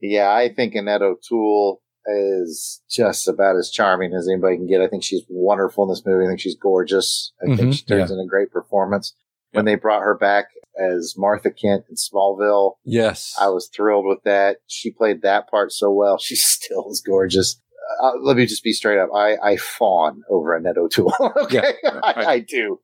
[0.04, 4.82] Yeah, I think Annette O'Toole is just about as charming as anybody can get.
[4.82, 6.26] I think she's wonderful in this movie.
[6.26, 7.32] I think she's gorgeous.
[7.42, 9.14] I think Mhm, she turns in a great performance.
[9.54, 10.46] when they brought her back
[10.80, 12.76] as Martha Kent in Smallville.
[12.86, 13.36] Yes.
[13.38, 14.60] I was thrilled with that.
[14.66, 16.18] She played that part so well.
[16.22, 17.61] She still is gorgeous.
[18.02, 19.10] Uh, let me just be straight up.
[19.14, 21.14] I, I fawn over Annette O'Toole.
[21.44, 21.74] okay.
[21.84, 22.80] Yeah, I, I- I do.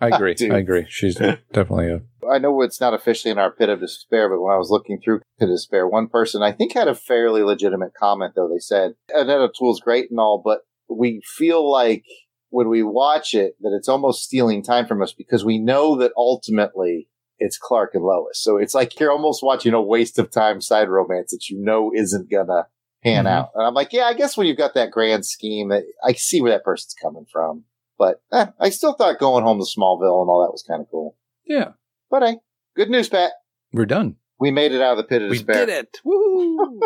[0.00, 0.34] I agree.
[0.36, 0.52] do.
[0.52, 0.86] I agree.
[0.88, 2.00] She's definitely a.
[2.30, 5.00] I know it's not officially in our pit of despair, but when I was looking
[5.00, 8.48] through pit of despair, one person I think had a fairly legitimate comment though.
[8.48, 12.04] They said Annette O'Toole's great and all, but we feel like
[12.48, 16.12] when we watch it that it's almost stealing time from us because we know that
[16.16, 18.40] ultimately it's Clark and Lois.
[18.42, 21.90] So it's like you're almost watching a waste of time side romance that you know
[21.94, 22.66] isn't gonna
[23.02, 23.28] pan Mhm.
[23.30, 23.50] out.
[23.54, 25.72] And I'm like, yeah, I guess when you've got that grand scheme,
[26.04, 27.64] I see where that person's coming from.
[27.98, 30.88] But eh, I still thought going home to Smallville and all that was kind of
[30.90, 31.16] cool.
[31.46, 31.72] Yeah.
[32.10, 32.36] But hey,
[32.76, 33.32] good news, Pat.
[33.72, 34.16] We're done.
[34.38, 35.66] We made it out of the pit of We despair.
[35.66, 36.00] did it.
[36.04, 36.80] Woo!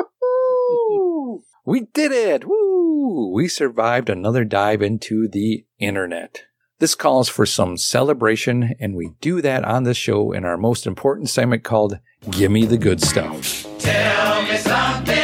[1.64, 2.44] we did it.
[2.46, 3.30] Woo!
[3.32, 6.42] We survived another dive into the internet.
[6.80, 10.86] This calls for some celebration, and we do that on this show in our most
[10.86, 12.00] important segment called
[12.30, 13.64] Gimme the Good Stuff.
[13.78, 15.23] Tell me something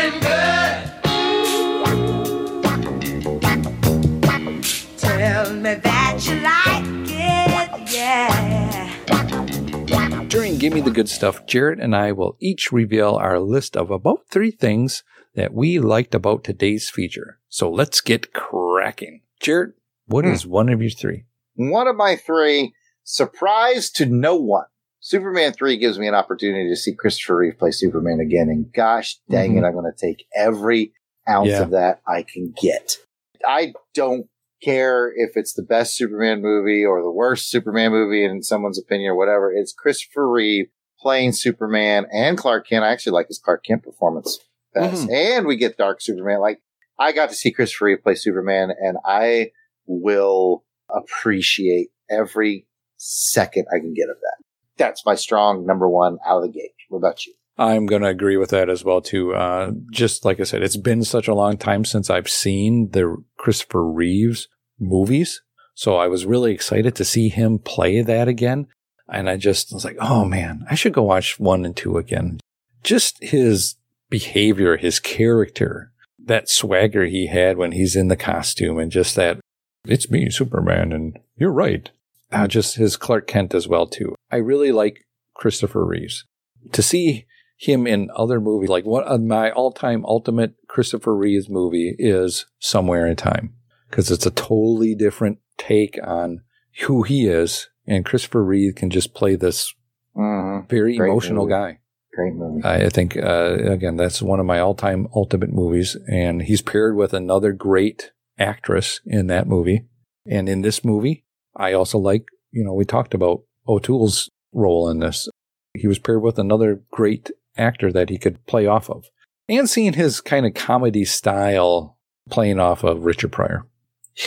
[10.31, 14.27] During Gimme the Good Stuff, Jared and I will each reveal our list of about
[14.31, 15.03] three things
[15.35, 17.41] that we liked about today's feature.
[17.49, 19.23] So let's get cracking.
[19.41, 19.73] Jared,
[20.07, 21.25] what is one of your three?
[21.57, 24.67] One of my three, surprise to no one.
[25.01, 28.49] Superman 3 gives me an opportunity to see Christopher Reeve play Superman again.
[28.51, 29.67] And gosh dang it, Mhm.
[29.67, 30.93] I'm going to take every
[31.29, 31.63] ounce Yeah.
[31.63, 32.99] of that I can get.
[33.45, 34.29] I don't
[34.61, 39.11] care if it's the best Superman movie or the worst Superman movie in someone's opinion
[39.11, 39.53] or whatever.
[39.53, 40.67] It's Christopher Reeve
[40.99, 42.85] playing Superman and Clark Kent.
[42.85, 44.39] I actually like his Clark Kent performance
[44.75, 45.09] best.
[45.09, 45.13] Mhm.
[45.13, 46.41] And we get Dark Superman.
[46.41, 46.61] Like,
[46.99, 49.53] I got to see Christopher Reeve play Superman and I
[49.87, 54.45] will appreciate every second I can get of that.
[54.77, 56.73] That's my strong number one out of the gate.
[56.89, 57.35] What about you?
[57.59, 59.35] I'm going to agree with that as well too.
[59.35, 63.23] Uh, just like I said, it's been such a long time since I've seen the
[63.37, 65.43] Christopher Reeves movies.
[65.75, 68.67] So I was really excited to see him play that again.
[69.09, 72.41] And I just was like, oh man, I should go watch one and two again.
[72.83, 73.77] Just his
[74.09, 75.93] behavior, his character,
[76.25, 79.41] that swagger he had when he's in the costume and just that
[79.87, 81.91] it's me, Superman, and you're right.
[82.31, 84.15] Uh, just his Clark Kent as well too.
[84.31, 86.25] I really like Christopher Reeves.
[86.73, 87.27] To see
[87.61, 93.07] him in other movies, like one of my all-time ultimate Christopher Reeves movie is Somewhere
[93.07, 93.55] in Time,
[93.91, 96.41] because it's a totally different take on
[96.87, 99.75] who he is, and Christopher Reeve can just play this
[100.17, 100.67] Mm-hmm.
[100.69, 101.53] very Great emotional movie.
[101.53, 101.79] guy.
[102.13, 102.63] Great movie.
[102.65, 107.13] I think uh, again that's one of my all-time ultimate movies, and he's paired with
[107.15, 109.87] another great actress in that movie.
[110.27, 114.99] And in this movie, I also like you know we talked about O'Toole's role in
[114.99, 115.29] this.
[115.75, 119.07] He was paired with another great actor that he could play off of,
[119.49, 121.99] and seeing his kind of comedy style
[122.31, 123.67] playing off of Richard Pryor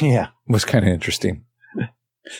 [0.01, 0.27] Yeah.
[0.47, 1.45] was kind of interesting.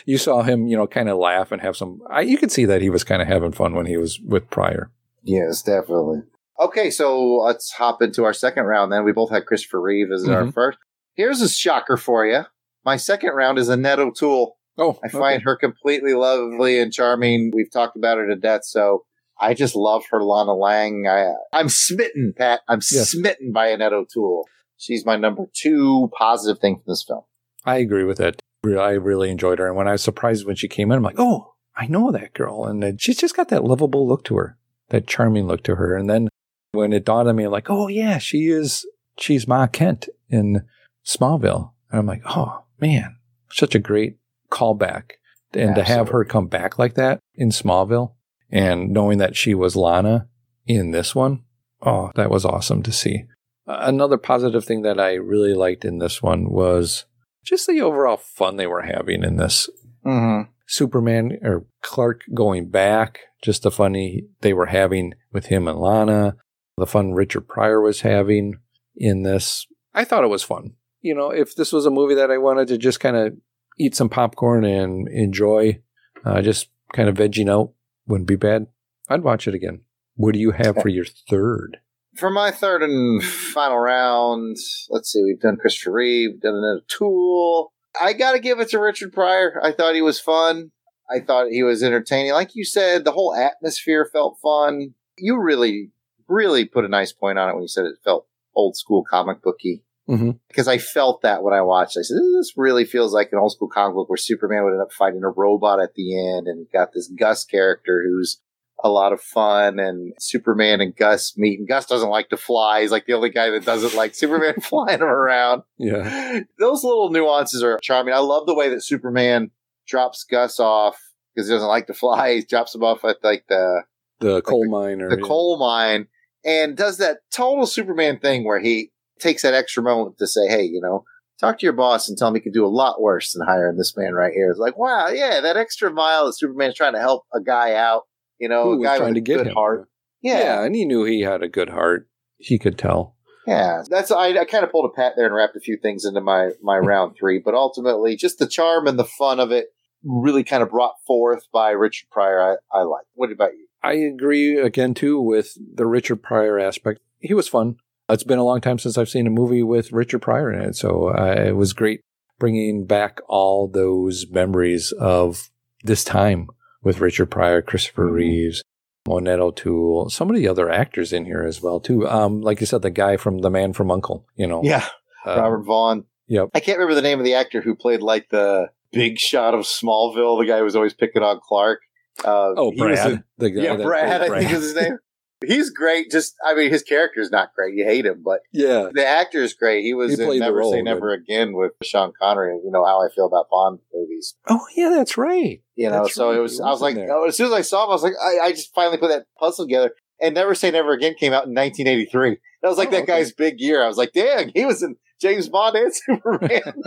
[0.06, 2.00] You saw him, you know, kind of laugh and have some.
[2.10, 4.48] I, you could see that he was kind of having fun when he was with
[4.48, 4.90] Pryor.
[5.22, 6.20] Yes, definitely.
[6.58, 9.04] Okay, so let's hop into our second round then.
[9.04, 10.54] We both had Christopher Reeve as our Mhm.
[10.54, 10.78] first.
[11.16, 12.44] Here's a shocker for you.
[12.82, 14.56] My second round is Annette O'Toole.
[14.78, 17.52] Oh, I find her completely lovely and charming.
[17.54, 19.04] We've talked about her to death, so
[19.44, 21.06] I just love her Lana Lang.
[21.06, 22.60] I, I'm smitten, Pat.
[22.66, 23.10] I'm Yes.
[23.10, 24.48] smitten by Annette O'Toole.
[24.78, 27.24] She's my number two positive thing from this film.
[27.64, 28.40] I agree with that.
[28.64, 29.66] I really enjoyed her.
[29.66, 32.32] And when I was surprised when she came in, I'm like, oh, I know that
[32.32, 32.64] girl.
[32.64, 34.56] And then she's just got that lovable look to her,
[34.88, 35.94] that charming look to her.
[35.94, 36.28] And then
[36.72, 38.86] when it dawned on me, I'm like, oh, yeah, she is,
[39.18, 40.64] she's Ma Kent in
[41.04, 41.72] Smallville.
[41.90, 43.16] And I'm like, oh, man,
[43.50, 44.16] such a great
[44.50, 45.12] callback.
[45.52, 48.14] And to have her come back like that in Smallville
[48.50, 50.28] and knowing that she was Lana
[50.66, 51.44] in this one,
[51.82, 53.24] oh, that was awesome to see.
[53.66, 57.06] Another positive thing that I really liked in this one was
[57.44, 59.68] just the overall fun they were having in this.
[60.04, 60.50] Mm-hmm.
[60.66, 66.36] Superman or Clark going back, just the funny they were having with him and Lana,
[66.76, 68.54] the fun Richard Pryor was having
[68.96, 69.66] in this.
[69.94, 70.74] I thought it was fun.
[71.00, 73.34] You know, if this was a movie that I wanted to just kind of
[73.78, 75.80] eat some popcorn and enjoy,
[76.24, 77.72] uh, just kind of vegging out,
[78.06, 78.66] wouldn't be bad.
[79.08, 79.82] I'd watch it again.
[80.16, 81.78] What do you have for your third?
[82.14, 84.56] For my third and final round,
[84.88, 87.72] let's see, we've done Christopher Reeve, we've done Annette Tool.
[88.00, 89.60] I got to give it to Richard Pryor.
[89.62, 90.70] I thought he was fun.
[91.10, 92.32] I thought he was entertaining.
[92.32, 94.94] Like you said, the whole atmosphere felt fun.
[95.18, 95.90] You really,
[96.28, 99.42] really put a nice point on it when you said it felt old school comic
[99.42, 99.82] booky.
[100.08, 100.32] Mm-hmm.
[100.48, 101.96] because I felt that when I watched.
[101.96, 104.82] I said, "This really feels like an old school comic book where Superman would end
[104.82, 108.40] up fighting a robot at the end, and got this Gus character who's
[108.82, 111.58] a lot of fun, and Superman and Gus meet.
[111.58, 114.56] And Gus doesn't like to fly; he's like the only guy that doesn't like Superman
[114.60, 115.62] flying him around.
[115.78, 116.40] Yeah.
[116.58, 118.12] Those little nuances are charming.
[118.12, 119.52] I love the way that Superman
[119.86, 120.98] drops Gus off
[121.34, 122.34] because he doesn't like to fly.
[122.34, 123.84] He drops him off at like the
[124.20, 126.08] The coal mine or the coal mine
[126.44, 130.62] and does that total Superman thing where he takes that extra moment to say, Hey,
[130.64, 131.04] you know,
[131.40, 133.76] talk to your boss and tell him he could do a lot worse than hiring
[133.76, 134.50] this man right here.
[134.50, 138.02] It's like, wow, yeah, that extra mile that Superman's trying to help a guy out,
[138.38, 139.54] you know, Who a guy trying with to a get good him.
[139.54, 139.88] heart.
[140.22, 140.38] Yeah.
[140.38, 140.64] Yeah.
[140.64, 142.08] and he knew he had a good heart.
[142.38, 143.16] He could tell.
[143.46, 143.82] Yeah.
[143.88, 146.20] That's, I, I kind of pulled a pat there and wrapped a few things into
[146.20, 149.66] my, my round three, but ultimately just the charm and the fun of it
[150.02, 152.56] really kind of brought forth by Richard Pryor.
[152.72, 153.04] I, I like.
[153.14, 153.66] What about you?
[153.82, 157.00] I agree again too with the Richard Pryor aspect.
[157.20, 157.76] He was fun.
[158.08, 160.76] It's been a long time since I've seen a movie with Richard Pryor in it,
[160.76, 162.00] so uh, it was great
[162.38, 165.50] bringing back all those memories of
[165.84, 166.48] this time
[166.82, 168.62] with Richard Pryor, Christopher Reeves,
[169.08, 172.06] Annette O'Toole, some of the other actors in here as well too.
[172.08, 174.84] Um, like you said, the guy from The Man from U.N.C.L.E, you know, Yeah.
[175.26, 176.04] uh, Robert Vaughn.
[176.26, 176.50] Yep.
[176.54, 179.60] I can't remember the name of the actor who played like the big shot of
[179.60, 181.80] Smallville, the guy who was always picking on Clark.
[182.24, 184.98] Uh, Oh, Brad, in- the guy yeah, that Brad, played I think is his name.
[185.44, 186.10] He's great.
[186.10, 187.74] Just, I mean, his character's not great.
[187.74, 189.82] You hate him, but Yeah, the actor is great.
[189.82, 190.82] He was He in Never role Say.
[190.82, 192.58] Never Again with Sean Connery.
[192.64, 194.34] You know how I feel about Bond movies.
[194.48, 195.60] Oh yeah, that's right.
[195.76, 196.38] You know, That's so right.
[196.38, 196.60] it was.
[196.60, 198.50] I was like, oh, as soon as I saw him, I was like, I, I
[198.52, 199.90] just finally put that puzzle together.
[200.20, 202.38] And Never Say Never Again came out in 1983.
[202.62, 203.12] That was like Oh, that okay.
[203.18, 203.82] guy's big year.
[203.82, 206.62] I was like, dang, he was in James Bond and Superman.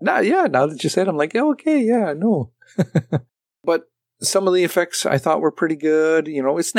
[0.00, 2.50] Now, yeah, now that you said, I'm like, okay, yeah, I know.
[3.64, 3.84] but
[4.20, 6.26] some of the effects I thought were pretty good.
[6.28, 6.74] You know, it's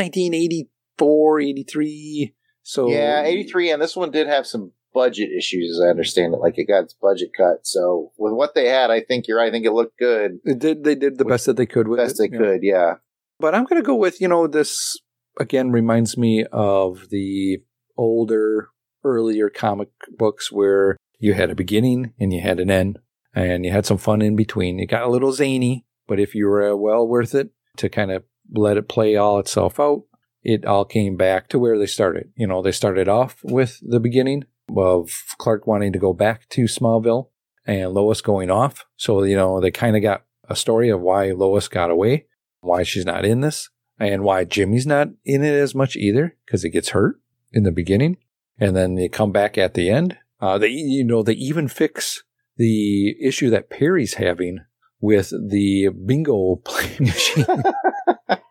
[1.00, 2.36] 1984, 83.
[2.64, 6.40] So Yeah, 83, and this one did have some budget issues, as I understand it.
[6.40, 7.68] Like it got its budget cut.
[7.68, 9.50] So with what they had, I think you're right.
[9.50, 10.40] I think it looked good.
[10.46, 10.84] It did.
[10.84, 12.32] They did the best that they could with Best it.
[12.32, 12.44] they yeah.
[12.44, 12.94] could, yeah.
[13.40, 14.98] But I'm going to go with, you know, this
[15.40, 17.58] again reminds me of the
[17.98, 18.70] older,
[19.04, 23.00] earlier comic books where you had a beginning and you had an end
[23.34, 24.80] and you had some fun in between.
[24.80, 28.24] It got a little zany, but if you were well worth it to kind of
[28.54, 30.04] let it play all itself out,
[30.46, 32.32] it all came back to where they started.
[32.36, 34.46] You know, they started off with the beginning
[34.78, 37.30] of Clark wanting to go back to Smallville
[37.66, 38.86] and Lois going off.
[38.96, 42.28] So, you know, they kind of got a story of why Lois got away,
[42.62, 46.62] why she's not in this, and why Jimmy's not in it as much either because
[46.62, 47.20] he gets hurt
[47.52, 48.18] in the beginning.
[48.60, 50.18] And then they come back at the end.
[50.40, 52.24] Uh, they, you know, they even fix
[52.56, 54.60] the issue that Perry's having
[55.02, 57.46] with the bingo playing machine.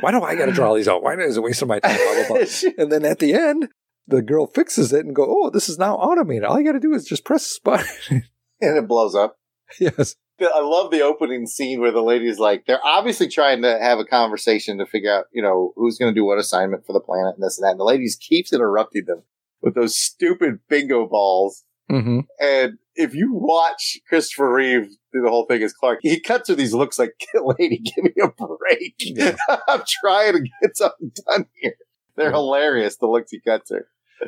[0.00, 1.02] Why do I got to draw these out?
[1.02, 1.96] Why is it wasting my time?
[1.96, 2.70] Blah, blah, blah.
[2.78, 3.68] and then at the end,
[4.06, 6.44] the girl fixes it and go, "Oh, this is now automated.
[6.44, 8.24] All you got to do is just press the button."
[8.58, 9.38] And it blows up.
[9.78, 10.16] yes.
[10.40, 14.04] I love the opening scene where the lady's like, they're obviously trying to have a
[14.04, 17.34] conversation to figure out, you know, who's going to do what assignment for the planet
[17.34, 17.72] and this and that.
[17.72, 19.22] And the lady keeps interrupting them
[19.62, 21.64] with those stupid bingo balls.
[21.90, 22.20] Mm-hmm.
[22.40, 26.54] And if you watch Christopher Reeve do the whole thing as Clark, he cuts her
[26.54, 28.94] these looks like, lady, give me a break.
[28.98, 29.36] Yeah.
[29.68, 31.76] I'm trying to get something done here.
[32.16, 33.86] They're hilarious, the looks he cuts her.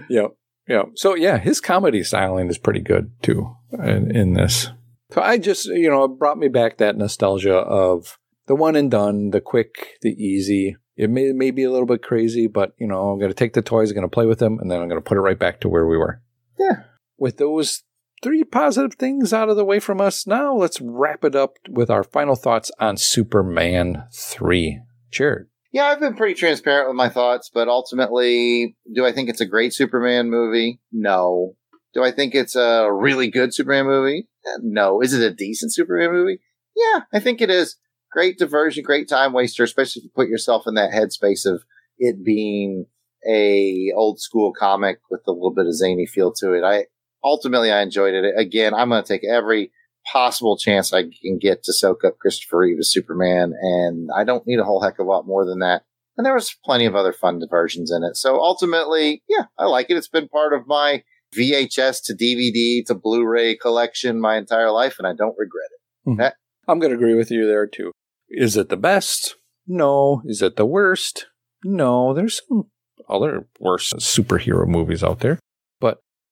[0.09, 0.33] Yep.
[0.69, 0.83] Yeah.
[0.95, 4.69] So yeah, his comedy styling is pretty good too in, in this.
[5.11, 8.91] So I just, you know, it brought me back that nostalgia of the one and
[8.91, 10.77] done, the quick, the easy.
[10.97, 13.55] It may, may be a little bit crazy, but you know, I'm going to take
[13.55, 15.23] the toys, I'm going to play with them, and then I'm going to put it
[15.23, 16.21] right back to where we were.
[16.59, 16.83] Yeah.
[17.19, 17.83] With those
[18.23, 21.91] three positive things out of the way from us, now let's wrap it up with
[21.91, 24.81] our final thoughts on Superman 3.
[25.11, 25.47] Jared.
[25.73, 29.47] Yeah, I've been pretty transparent with my thoughts, but ultimately, do I think it's a
[29.47, 30.81] great Superman movie?
[30.93, 31.57] No.
[31.95, 34.29] Do I think it's a really good Superman movie?
[34.47, 35.01] Eh, No.
[35.03, 36.41] Is it a decent Superman movie?
[36.77, 37.77] Yeah, I think it is.
[38.11, 41.63] Great diversion, great time waster, especially if you put yourself in that headspace of
[41.99, 42.87] it being
[43.29, 46.63] a old school comic with a little bit of zany feel to it.
[46.65, 46.87] I
[47.23, 48.35] ultimately I enjoyed it.
[48.37, 49.71] Again, I'm going to take every
[50.11, 54.47] possible chance I can get to soak up Christopher Reeve as Superman, and I don't
[54.47, 55.83] need a whole heck of a lot more than that.
[56.17, 58.17] And there was plenty of other fun diversions in it.
[58.17, 59.97] So ultimately, yeah, I like it.
[59.97, 61.05] It's been part of my
[61.37, 66.11] VHS to DVD to Blu-ray collection my entire life, and I don't regret it.
[66.11, 66.17] Hmm.
[66.17, 67.93] That- I'm going to agree with you there too.
[68.29, 69.37] Is it the best?
[69.67, 70.23] No.
[70.27, 71.27] Is it the worst?
[71.65, 72.13] No.
[72.13, 72.65] There's some
[73.09, 75.39] other worse superhero movies out there.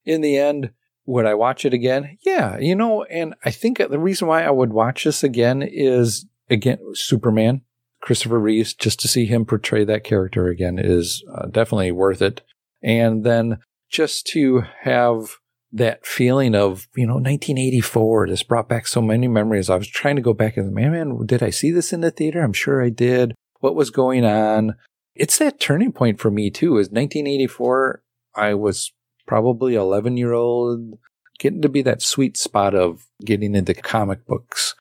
[0.07, 0.71] In the end,
[1.05, 2.19] would I watch it again?
[2.25, 2.59] Yeah.
[2.59, 6.79] You know, and I think the reason why I would watch this again is, again,
[6.95, 7.63] Superman,
[8.01, 12.43] Christopher Reeves, just to see him portray that character again is uh, definitely worth it.
[12.83, 15.37] And then just to have
[15.73, 19.69] that feeling of, you know, 1984 this brought back so many memories.
[19.69, 22.11] I was trying to go back and, man, man, did I see this in the
[22.11, 22.43] theater?
[22.43, 23.35] I'm sure I did.
[23.61, 24.77] What was going on?
[25.15, 26.79] It's that turning point for me too.
[26.79, 28.03] Is 1984,
[28.35, 28.93] I was
[29.27, 30.99] probably 11 year old,
[31.39, 34.75] getting to be that sweet spot of getting into comic books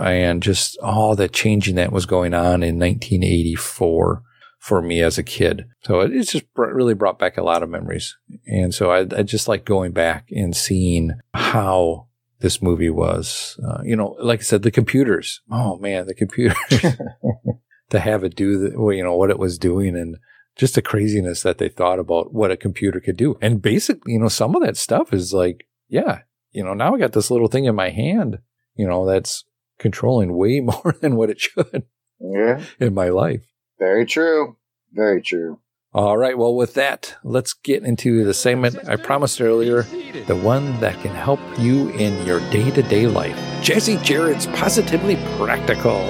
[0.00, 4.22] and just all the changing that was going on in 1984
[4.58, 5.66] for me as a kid.
[5.82, 8.16] So it, it's just really brought back a lot of memories.
[8.46, 12.08] And so I, I just like going back and seeing how
[12.40, 13.58] this movie was.
[13.66, 15.40] Uh, you know, like I said, the computers.
[15.50, 16.56] Oh man, the computers
[17.90, 20.16] to have it do the, you know, what it was doing and
[20.60, 23.38] just the craziness that they thought about what a computer could do.
[23.40, 26.20] And basically, you know, some of that stuff is like, yeah,
[26.52, 28.40] you know, now I got this little thing in my hand,
[28.74, 29.44] you know, that's
[29.78, 31.84] controlling way more than what it should.
[32.20, 32.62] Yeah.
[32.78, 33.40] In my life.
[33.78, 34.58] Very true.
[34.92, 35.60] Very true.
[35.94, 36.36] All right.
[36.36, 39.84] Well, with that, let's get into the segment I promised earlier,
[40.26, 43.36] the one that can help you in your day to day life.
[43.62, 46.00] Jesse Jarrett's Positively Practical.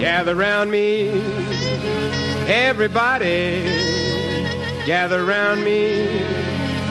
[0.00, 1.10] Gather round me,
[2.48, 3.64] everybody.
[4.86, 6.22] Gather round me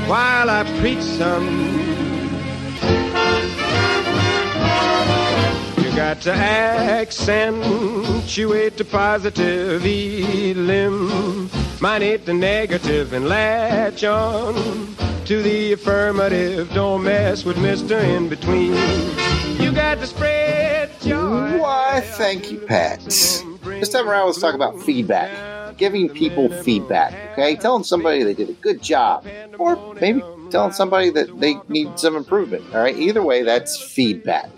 [0.08, 1.47] while I preach some.
[5.84, 7.58] You got to accentuate
[8.78, 11.49] the positive elim,
[11.82, 14.53] minus the negative, and latch on
[15.26, 16.72] to the affirmative.
[16.76, 18.76] Don't mess with Mister In Between.
[19.60, 21.58] You got to spread joy.
[21.58, 23.01] Why, thank you, Pat.
[23.68, 25.78] This time around, let's talk about feedback.
[25.78, 27.55] Giving people feedback, okay?
[27.55, 29.28] Telling somebody they did a good job,
[29.59, 32.97] or maybe telling somebody that they need some improvement, all right?
[32.97, 34.49] Either way, that's feedback.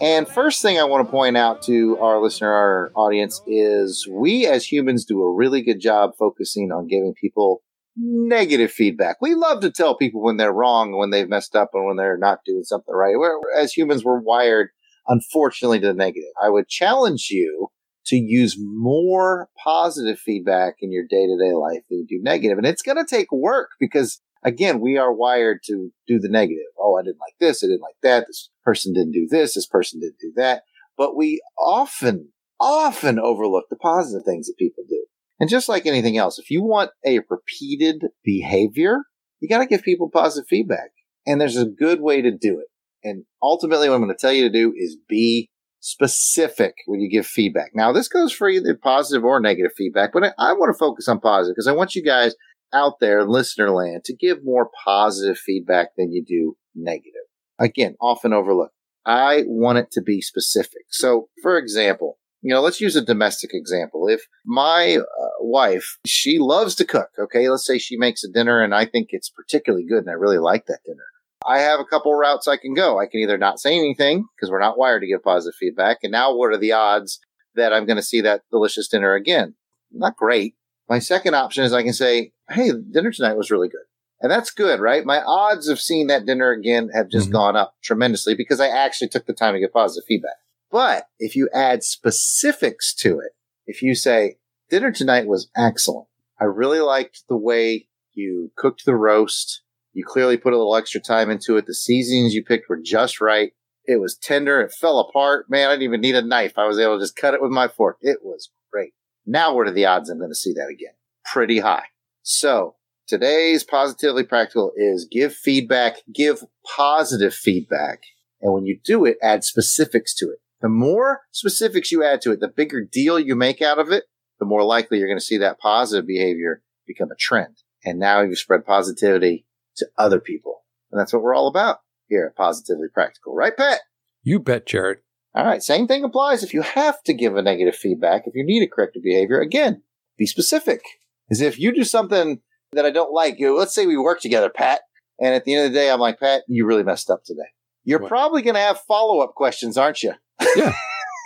[0.00, 4.46] And first thing I want to point out to our listener, our audience, is we
[4.46, 7.62] as humans do a really good job focusing on giving people
[7.96, 9.18] negative feedback.
[9.20, 12.18] We love to tell people when they're wrong, when they've messed up, and when they're
[12.18, 13.16] not doing something right.
[13.16, 14.70] We're, as humans, we're wired,
[15.06, 16.30] unfortunately, to the negative.
[16.42, 17.68] I would challenge you
[18.06, 22.58] to use more positive feedback in your day to day life than you do negative.
[22.58, 26.66] And it's going to take work because again, we are wired to do the negative.
[26.78, 27.64] Oh, I didn't like this.
[27.64, 28.26] I didn't like that.
[28.26, 29.54] This person didn't do this.
[29.54, 30.62] This person didn't do that.
[30.96, 32.28] But we often,
[32.60, 35.06] often overlook the positive things that people do.
[35.40, 38.98] And just like anything else, if you want a repeated behavior,
[39.40, 40.90] you got to give people positive feedback.
[41.26, 42.66] And there's a good way to do it.
[43.02, 45.50] And ultimately, what I'm going to tell you to do is be
[45.84, 47.72] specific when you give feedback.
[47.74, 51.08] Now, this goes for either positive or negative feedback, but I, I want to focus
[51.08, 52.34] on positive because I want you guys
[52.72, 57.12] out there in listener land to give more positive feedback than you do negative.
[57.60, 58.74] Again, often overlooked.
[59.04, 60.84] I want it to be specific.
[60.88, 64.08] So, for example, you know, let's use a domestic example.
[64.08, 68.62] If my uh, wife, she loves to cook, okay, let's say she makes a dinner
[68.62, 71.04] and I think it's particularly good and I really like that dinner.
[71.46, 72.98] I have a couple routes I can go.
[72.98, 75.98] I can either not say anything because we're not wired to give positive feedback.
[76.02, 77.20] And now what are the odds
[77.54, 79.54] that I'm going to see that delicious dinner again?
[79.92, 80.54] Not great.
[80.88, 83.84] My second option is I can say, Hey, dinner tonight was really good.
[84.20, 85.04] And that's good, right?
[85.04, 87.36] My odds of seeing that dinner again have just mm-hmm.
[87.36, 90.36] gone up tremendously because I actually took the time to get positive feedback.
[90.70, 93.32] But if you add specifics to it,
[93.66, 94.36] if you say,
[94.70, 96.08] dinner tonight was excellent.
[96.40, 99.62] I really liked the way you cooked the roast.
[99.94, 101.66] You clearly put a little extra time into it.
[101.66, 103.52] The seasonings you picked were just right.
[103.86, 104.60] It was tender.
[104.60, 105.46] It fell apart.
[105.48, 106.58] Man, I didn't even need a knife.
[106.58, 107.98] I was able to just cut it with my fork.
[108.00, 108.92] It was great.
[109.24, 110.94] Now, what are the odds I'm going to see that again?
[111.24, 111.84] Pretty high.
[112.22, 112.74] So
[113.06, 116.42] today's positively practical is give feedback, give
[116.76, 118.02] positive feedback.
[118.40, 120.38] And when you do it, add specifics to it.
[120.60, 124.04] The more specifics you add to it, the bigger deal you make out of it,
[124.40, 127.58] the more likely you're going to see that positive behavior become a trend.
[127.84, 130.62] And now you've spread positivity to other people.
[130.90, 133.34] And that's what we're all about here at Positively Practical.
[133.34, 133.80] Right, Pat?
[134.22, 134.98] You bet, Jared.
[135.34, 135.62] All right.
[135.62, 138.68] Same thing applies if you have to give a negative feedback, if you need a
[138.68, 139.40] corrective behavior.
[139.40, 139.82] Again,
[140.16, 140.82] be specific.
[141.30, 142.40] As if you do something
[142.72, 144.80] that I don't like, you know, let's say we work together, Pat,
[145.18, 147.48] and at the end of the day, I'm like, Pat, you really messed up today.
[147.84, 148.08] You're what?
[148.08, 150.14] probably going to have follow up questions, aren't you?
[150.56, 150.74] Yeah.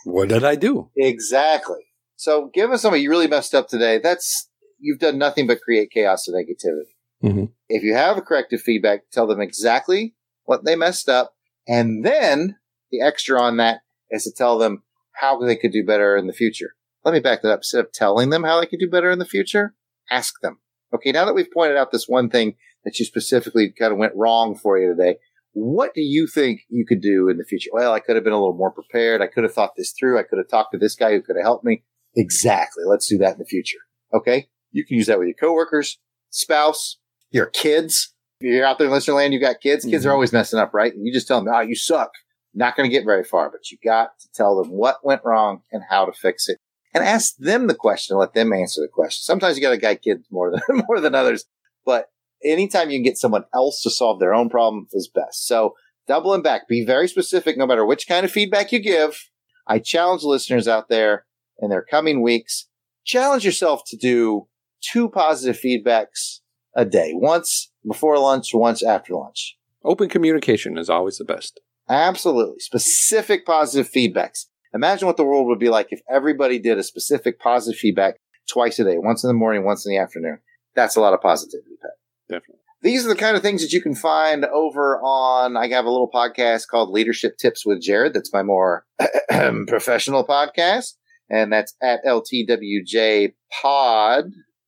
[0.05, 0.91] what did I do?
[0.97, 1.81] Exactly.
[2.17, 6.29] So given somebody you really messed up today, that's, you've done nothing but create chaos
[6.29, 6.95] and negativity.
[7.23, 7.45] Mm-hmm.
[7.69, 10.15] If you have a corrective feedback, tell them exactly
[10.45, 11.35] what they messed up.
[11.67, 12.57] And then
[12.91, 14.83] the extra on that is to tell them
[15.21, 16.71] how they could do better in the future.
[17.05, 17.61] Let me back that up.
[17.61, 19.75] Instead of telling them how they could do better in the future,
[20.11, 20.59] ask them.
[20.95, 22.55] Okay, now that we've pointed out this one thing
[22.85, 25.19] that you specifically kind of went wrong for you today,
[25.53, 27.71] what do you think you could do in the future?
[27.73, 29.21] Well, I could have been a little more prepared.
[29.21, 30.19] I could have thought this through.
[30.19, 31.83] I could have talked to this guy who could have helped me.
[32.17, 32.85] Exactly.
[32.87, 33.79] Let's do that in the future.
[34.15, 34.49] Okay.
[34.71, 35.99] You can use that with your coworkers,
[36.31, 36.99] spouse,
[37.31, 38.15] your kids.
[38.41, 39.85] If you're out there in listener land, you got kids.
[39.85, 40.09] Kids Mhm.
[40.09, 40.95] are always messing up, right?
[40.95, 42.11] And you just tell them, oh, you suck.
[42.55, 45.63] Not going to get very far, but you got to tell them what went wrong
[45.73, 46.59] and how to fix it.
[46.95, 49.21] And ask them the question, let them answer the question.
[49.23, 51.45] Sometimes you got to guide kids more than, more than others,
[51.85, 52.07] but
[52.43, 55.47] anytime you can get someone else to solve their own problem is best.
[55.47, 55.75] So
[56.07, 59.29] doubling back, be very specific no matter which kind of feedback you give.
[59.67, 61.27] I challenge listeners out there
[61.59, 62.69] in their coming weeks,
[63.05, 64.49] challenge yourself to do
[64.81, 66.39] two positive feedbacks
[66.79, 69.57] a day, once before lunch, once after lunch.
[69.85, 71.61] Open communication is always the best.
[71.89, 72.61] Absolutely.
[72.61, 74.47] Specific positive feedbacks.
[74.73, 78.79] Imagine what the world would be like if everybody did a specific positive feedback twice
[78.79, 80.39] a day, once in the morning, once in the afternoon.
[80.77, 81.91] That's a lot of positivity, Pat.
[82.29, 82.63] Definitely.
[82.83, 85.57] These are the kind of things that you can find over on.
[85.57, 88.15] I have a little podcast called Leadership Tips with Jared.
[88.15, 88.87] That's my more
[89.67, 90.93] professional podcast.
[91.29, 94.27] And that's at LTWJ Pod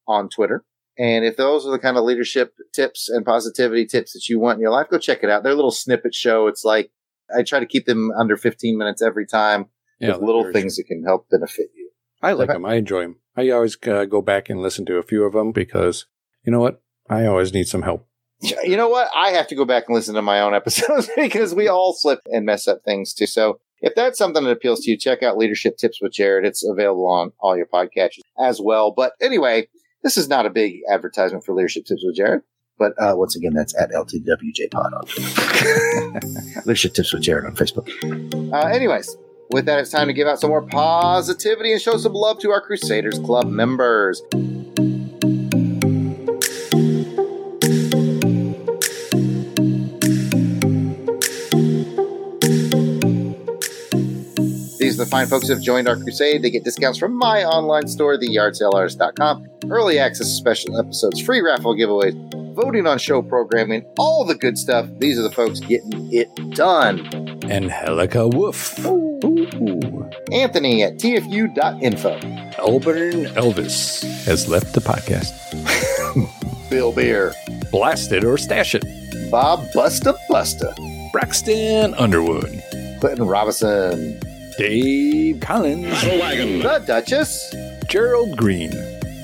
[0.09, 0.65] on Twitter.
[1.01, 4.57] And if those are the kind of leadership tips and positivity tips that you want
[4.57, 5.43] in your life, go check it out.
[5.43, 6.47] They're a little snippet show.
[6.47, 6.91] It's like
[7.35, 9.67] I try to keep them under 15 minutes every time
[9.99, 11.91] Yeah, with little things that can help benefit you.
[12.21, 12.67] I like them.
[12.67, 13.17] I enjoy them.
[13.35, 16.05] I always uh, go back and listen to a few of them because
[16.45, 16.83] you know what?
[17.09, 18.07] I always need some help.
[18.43, 19.09] You know what?
[19.15, 22.21] I have to go back and listen to my own episodes because we all slip
[22.27, 23.27] and mess up things too.
[23.27, 26.45] So if that's something that appeals to you, check out Leadership Tips with Jared.
[26.45, 28.91] It's available on all your podcatchers as well.
[28.91, 29.69] But anyway,
[30.03, 32.43] this is not a big advertisement for Leadership Tips with Jared.
[32.79, 36.15] But uh, once again, that's at LTWJ Pod on
[36.65, 37.91] Leadership Tips with Jared on Facebook.
[38.53, 39.17] Uh, anyways,
[39.51, 42.51] with that, it's time to give out some more positivity and show some love to
[42.51, 44.23] our Crusaders Club members.
[55.01, 56.43] The fine folks who have joined our crusade.
[56.43, 61.75] They get discounts from my online store, theyardsailers.com, early access to special episodes, free raffle
[61.75, 62.15] giveaways,
[62.55, 64.87] voting on show programming, all the good stuff.
[64.99, 67.01] These are the folks getting it done.
[67.45, 68.79] Angelica Woof.
[70.33, 72.19] Anthony at tfu.info.
[72.19, 75.31] Elburn Elvis has left the podcast.
[76.71, 77.33] Bill Beer.
[77.71, 78.85] Blast it or stash it.
[79.31, 80.75] Bob Busta Busta.
[81.13, 82.63] Braxton Underwood.
[83.01, 84.21] Clinton Robinson.
[84.59, 86.01] Dave Collins.
[86.03, 87.55] The Duchess.
[87.89, 88.71] Gerald Green.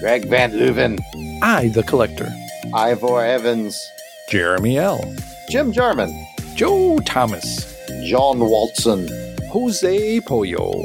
[0.00, 0.98] Greg Van Leuven.
[1.42, 2.28] I, the Collector.
[2.74, 3.78] Ivor Evans.
[4.28, 5.14] Jeremy L.
[5.50, 6.12] Jim Jarman.
[6.54, 7.76] Joe Thomas.
[8.04, 9.08] John Walton.
[9.50, 10.82] Jose Pollo.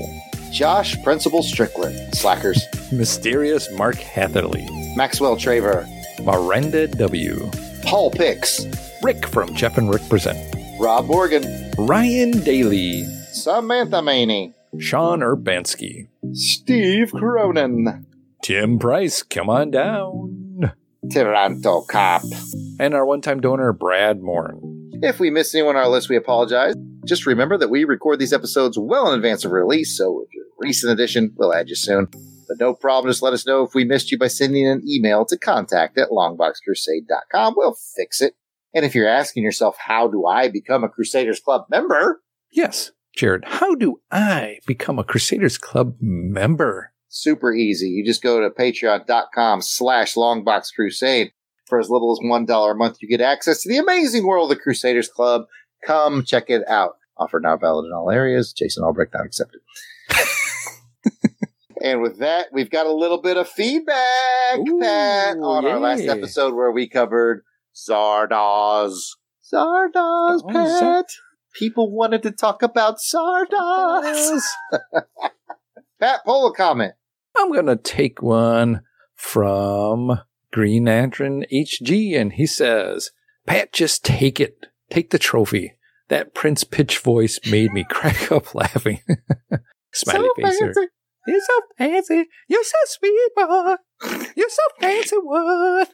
[0.52, 2.16] Josh Principal Strickland.
[2.16, 2.62] Slackers.
[2.92, 4.68] Mysterious Mark Hatherley.
[4.96, 5.88] Maxwell Traver.
[6.24, 7.50] Miranda W.
[7.84, 8.66] Paul Picks.
[9.02, 10.38] Rick from Jeff and Rick Present.
[10.80, 11.72] Rob Morgan.
[11.78, 13.06] Ryan Daly.
[13.34, 14.54] Samantha Maney.
[14.80, 16.08] Sean Urbanski.
[16.34, 18.06] Steve Cronin.
[18.44, 20.74] Tim Price, come on down.
[21.12, 22.24] Toronto Cop.
[22.80, 24.90] And our one time donor, Brad Morn.
[25.02, 26.76] If we miss anyone on our list, we apologize.
[27.06, 30.46] Just remember that we record these episodes well in advance of release, so if you're
[30.46, 32.08] a recent edition, we'll add you soon.
[32.48, 35.26] But no problem, just let us know if we missed you by sending an email
[35.26, 37.54] to contact at longboxcrusade.com.
[37.58, 38.36] We'll fix it.
[38.74, 42.22] And if you're asking yourself, how do I become a Crusaders Club member?
[42.52, 46.94] Yes, Jared, how do I become a Crusaders Club member?
[47.10, 47.90] Super easy.
[47.90, 51.32] You just go to patreon.com slash longboxcrusade.
[51.66, 54.58] For as little as $1 a month, you get access to the amazing world of
[54.58, 55.44] the Crusaders Club.
[55.86, 56.98] Come check it out.
[57.18, 58.52] Offer now valid in all areas.
[58.52, 59.62] Jason Albrecht not accepted.
[61.82, 66.04] and with that, we've got a little bit of feedback, Ooh, Pat, on our last
[66.04, 67.44] episode where we covered
[67.76, 69.16] Zardoz.
[69.54, 71.08] Zardoz, Pat.
[71.54, 74.42] People wanted to talk about Zardoz.
[76.00, 76.94] Pat, pull a comment.
[77.38, 78.82] I'm going to take one
[79.16, 80.20] from
[80.52, 83.12] Green Lantern HG, and he says,
[83.46, 84.66] Pat, just take it.
[84.90, 85.74] Take the trophy.
[86.10, 89.00] That Prince Pitch voice made me crack up laughing.
[89.94, 90.74] Smiley So face here.
[90.74, 90.88] fancy.
[91.28, 92.26] You're so fancy.
[92.48, 93.76] You're so sweet, boy.
[94.36, 95.90] You're so fancy, what?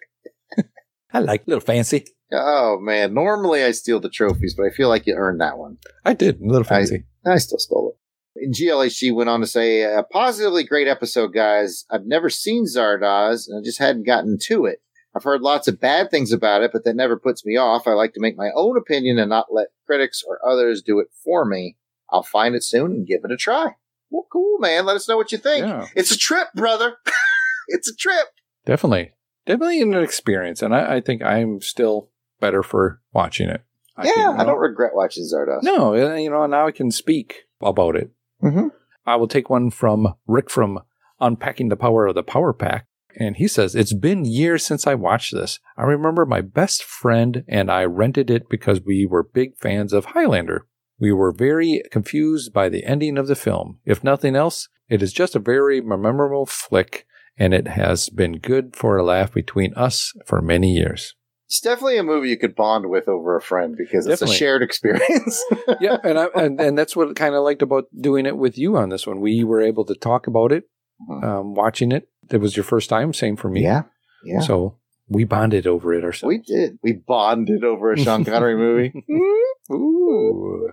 [1.14, 2.05] I like little fancy.
[2.32, 5.78] Oh man, normally I steal the trophies, but I feel like you earned that one.
[6.03, 6.41] I did.
[6.41, 7.05] Little fancy.
[7.25, 8.43] I still stole it.
[8.43, 11.86] And GLHC went on to say, a positively great episode, guys.
[11.89, 14.82] I've never seen Zardoz and I just hadn't gotten to it.
[15.15, 17.88] I've heard lots of bad things about it, but that never puts me off.
[17.88, 21.07] I like to make my own opinion and not let critics or others do it
[21.23, 21.78] for me.
[22.11, 23.75] I'll find it soon and give it a try.
[24.11, 24.86] Well, cool, man.
[24.86, 25.65] Let us know what you think.
[25.65, 25.88] Yeah.
[25.95, 26.97] It's a trip, brother.
[27.67, 28.28] it's a trip.
[28.65, 29.13] Definitely.
[29.45, 30.61] Definitely an experience.
[30.61, 33.63] And I, I think I'm still better for watching it.
[33.95, 35.63] I yeah, can, I don't regret watching Zardoz.
[35.63, 38.11] No, uh, you know, now I can speak about it.
[38.43, 38.67] Mm-hmm.
[39.05, 40.81] I will take one from Rick from
[41.19, 42.85] Unpacking the Power of the Power Pack.
[43.19, 45.59] And he says, It's been years since I watched this.
[45.75, 50.05] I remember my best friend and I rented it because we were big fans of
[50.05, 50.67] Highlander.
[50.99, 53.79] We were very confused by the ending of the film.
[53.85, 57.07] If nothing else, it is just a very memorable flick
[57.38, 61.15] and it has been good for a laugh between us for many years.
[61.48, 64.36] It's definitely a movie you could bond with over a friend because it's Definitely.
[64.36, 65.45] a shared experience.
[65.80, 68.58] yeah, and I and, and that's what I kind of liked about doing it with
[68.58, 69.22] you on this one.
[69.22, 70.66] We were able to talk about it,
[71.10, 72.10] um, watching it.
[72.30, 73.64] It was your first time, same for me.
[73.64, 73.84] Yeah,
[74.26, 74.41] yeah.
[74.41, 74.78] So
[75.08, 76.28] we bonded over it ourselves.
[76.36, 76.80] we did.
[76.84, 78.91] We bonded over a Sean Connery movie.
[79.72, 80.72] Ooh,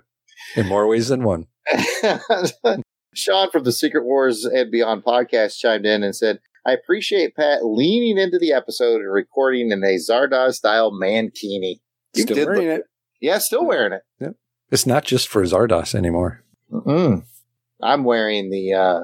[0.57, 1.47] in more ways than one.
[3.15, 7.65] Sean from the Secret Wars and Beyond podcast chimed in and said, I appreciate Pat
[7.65, 11.81] leaning into the episode and recording in a Zardoz style mankini.
[12.15, 12.85] You Still did wearing look- it.
[13.21, 14.03] Yeah, still wearing it.
[14.21, 14.35] Yep.
[14.71, 16.45] It's not just for Zardoz anymore.
[16.71, 17.25] Mm-mm.
[17.83, 19.01] I'm wearing the uh,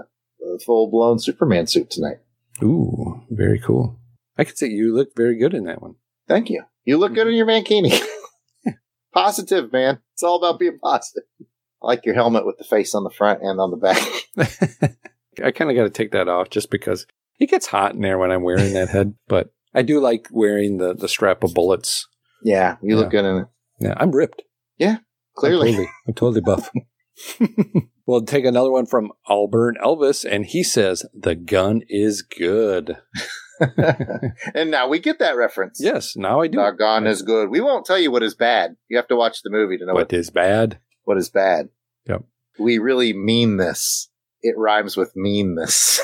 [0.64, 2.18] full blown Superman suit tonight.
[2.62, 3.98] Ooh, very cool.
[4.38, 5.96] I could say you look very good in that one.
[6.28, 6.62] Thank you.
[6.84, 7.98] You look good in your mankini.
[9.12, 10.00] positive, man.
[10.14, 11.24] It's all about being positive.
[11.82, 14.96] I like your helmet with the face on the front and on the back.
[15.44, 17.06] I kind of got to take that off just because
[17.40, 19.14] it gets hot in there when I'm wearing that head.
[19.28, 22.06] But I do like wearing the, the strap of bullets.
[22.44, 23.46] yeah, you look good in it.
[23.80, 24.42] Yeah, I'm ripped.
[24.78, 24.98] Yeah,
[25.36, 25.70] clearly.
[25.70, 26.70] I'm totally, I'm totally buff.
[28.06, 32.96] we'll take another one from Auburn Elvis, and he says, The gun is good.
[34.54, 35.78] and now we get that reference.
[35.82, 36.56] Yes, now I do.
[36.58, 37.50] Doggone is good.
[37.50, 38.76] We won't tell you what is bad.
[38.88, 40.78] You have to watch the movie to know What what, is bad?
[41.04, 41.68] what is bad.
[42.08, 42.22] Yep.
[42.58, 44.08] We really mean this.
[44.42, 46.00] It rhymes with meanness.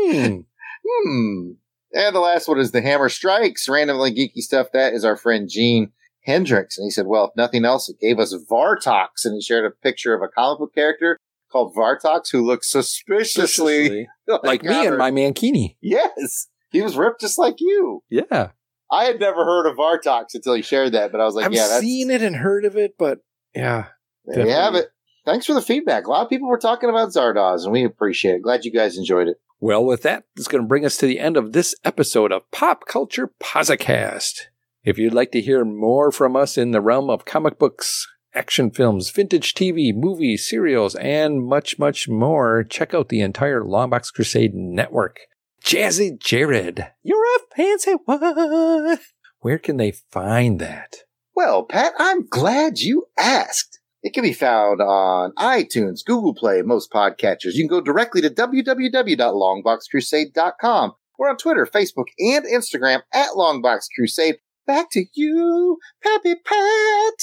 [0.00, 0.40] Hmm.
[0.84, 1.50] hmm.
[1.92, 3.68] And the last one is The Hammer Strikes.
[3.68, 4.68] Randomly geeky stuff.
[4.72, 5.92] That is our friend Gene
[6.24, 6.78] Hendricks.
[6.78, 9.24] And he said, well, if nothing else, it gave us Vartox.
[9.24, 11.18] And he shared a picture of a comic book character
[11.50, 14.06] called Vartox who looks suspiciously
[14.44, 15.76] like me and my mankini.
[15.80, 16.48] Yes.
[16.70, 18.04] He was ripped just like you.
[18.08, 18.50] Yeah.
[18.90, 21.52] I had never heard of Vartox until he shared that, but I was like, I've
[21.52, 23.18] yeah, that's, seen it and heard of it, but
[23.54, 23.86] yeah.
[24.24, 24.88] there you have it.
[25.24, 26.06] Thanks for the feedback.
[26.06, 28.42] A lot of people were talking about Zardoz, and we appreciate it.
[28.42, 29.36] Glad you guys enjoyed it.
[29.62, 32.50] Well, with that, it's going to bring us to the end of this episode of
[32.50, 34.46] Pop Culture Posicast.
[34.84, 38.70] If you'd like to hear more from us in the realm of comic books, action
[38.70, 44.54] films, vintage TV, movies, serials, and much, much more, check out the entire Longbox Crusade
[44.54, 45.18] network.
[45.62, 48.98] Jazzy Jared, you're a fancy one.
[49.40, 50.96] Where can they find that?
[51.34, 53.79] Well, Pat, I'm glad you asked.
[54.02, 57.52] It can be found on iTunes, Google Play, most podcatchers.
[57.54, 60.92] You can go directly to www.longboxcrusade.com.
[61.18, 64.38] We're on Twitter, Facebook, and Instagram at Longbox Crusade.
[64.66, 67.14] Back to you, Peppy Pat.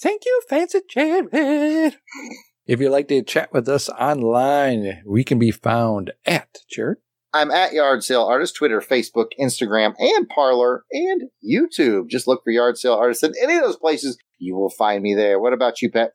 [0.00, 1.98] Thank you, Fancy Jared.
[2.64, 6.96] If you'd like to chat with us online, we can be found at Jared.
[7.34, 12.08] I'm at Yard Sale Artist, Twitter, Facebook, Instagram, and Parler, and YouTube.
[12.08, 14.18] Just look for Yard Sale Artist in any of those places.
[14.38, 15.40] You will find me there.
[15.40, 16.12] What about you, Pat?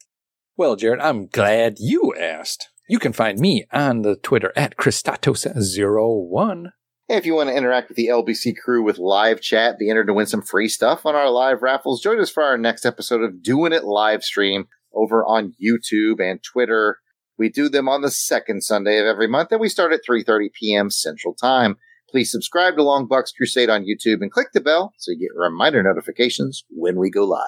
[0.55, 2.69] Well, Jared, I'm glad you asked.
[2.87, 6.71] You can find me on the Twitter at Christatos01.
[7.09, 10.13] If you want to interact with the LBC crew with live chat, be entered to
[10.13, 12.01] win some free stuff on our live raffles.
[12.01, 16.43] Join us for our next episode of Doing It live stream over on YouTube and
[16.43, 16.99] Twitter.
[17.37, 20.51] We do them on the second Sunday of every month, and we start at 3:30
[20.53, 20.89] p.m.
[20.89, 21.77] Central Time.
[22.09, 25.83] Please subscribe to Longbox Crusade on YouTube and click the bell so you get reminder
[25.83, 27.45] notifications when we go live.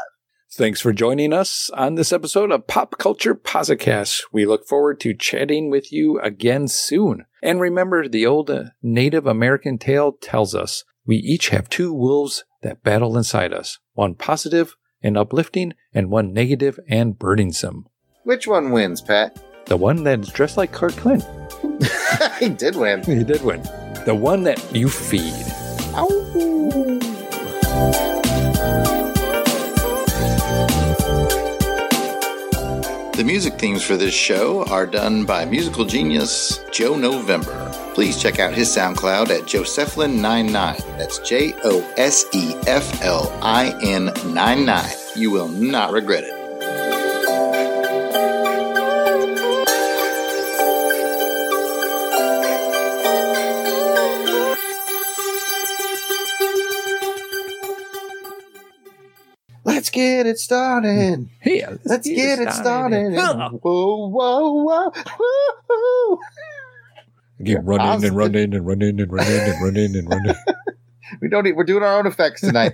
[0.52, 4.22] Thanks for joining us on this episode of Pop Culture Posicast.
[4.32, 7.26] We look forward to chatting with you again soon.
[7.42, 12.84] And remember, the old Native American tale tells us we each have two wolves that
[12.84, 17.88] battle inside us one positive and uplifting, and one negative and burdensome.
[18.24, 19.42] Which one wins, Pat?
[19.66, 21.24] The one that's dressed like Clark Kent.
[22.40, 23.04] he did win.
[23.04, 23.62] He did win.
[24.06, 25.46] The one that you feed.
[33.14, 37.70] The music themes for this show are done by musical genius Joe November.
[37.94, 40.78] Please check out his SoundCloud at Joseflin99.
[40.98, 44.86] That's J O S E F L I N 99.
[45.18, 46.39] You will not regret it.
[60.00, 61.30] Get it started.
[61.42, 63.14] Hey, let's, get, it started.
[63.14, 64.92] Whoa, whoa, whoa,
[65.70, 66.20] whoa.
[67.46, 70.36] Keep running and running and running and running and running and running.
[71.22, 71.44] We don't.
[71.46, 72.74] Need, we're doing our own effects tonight.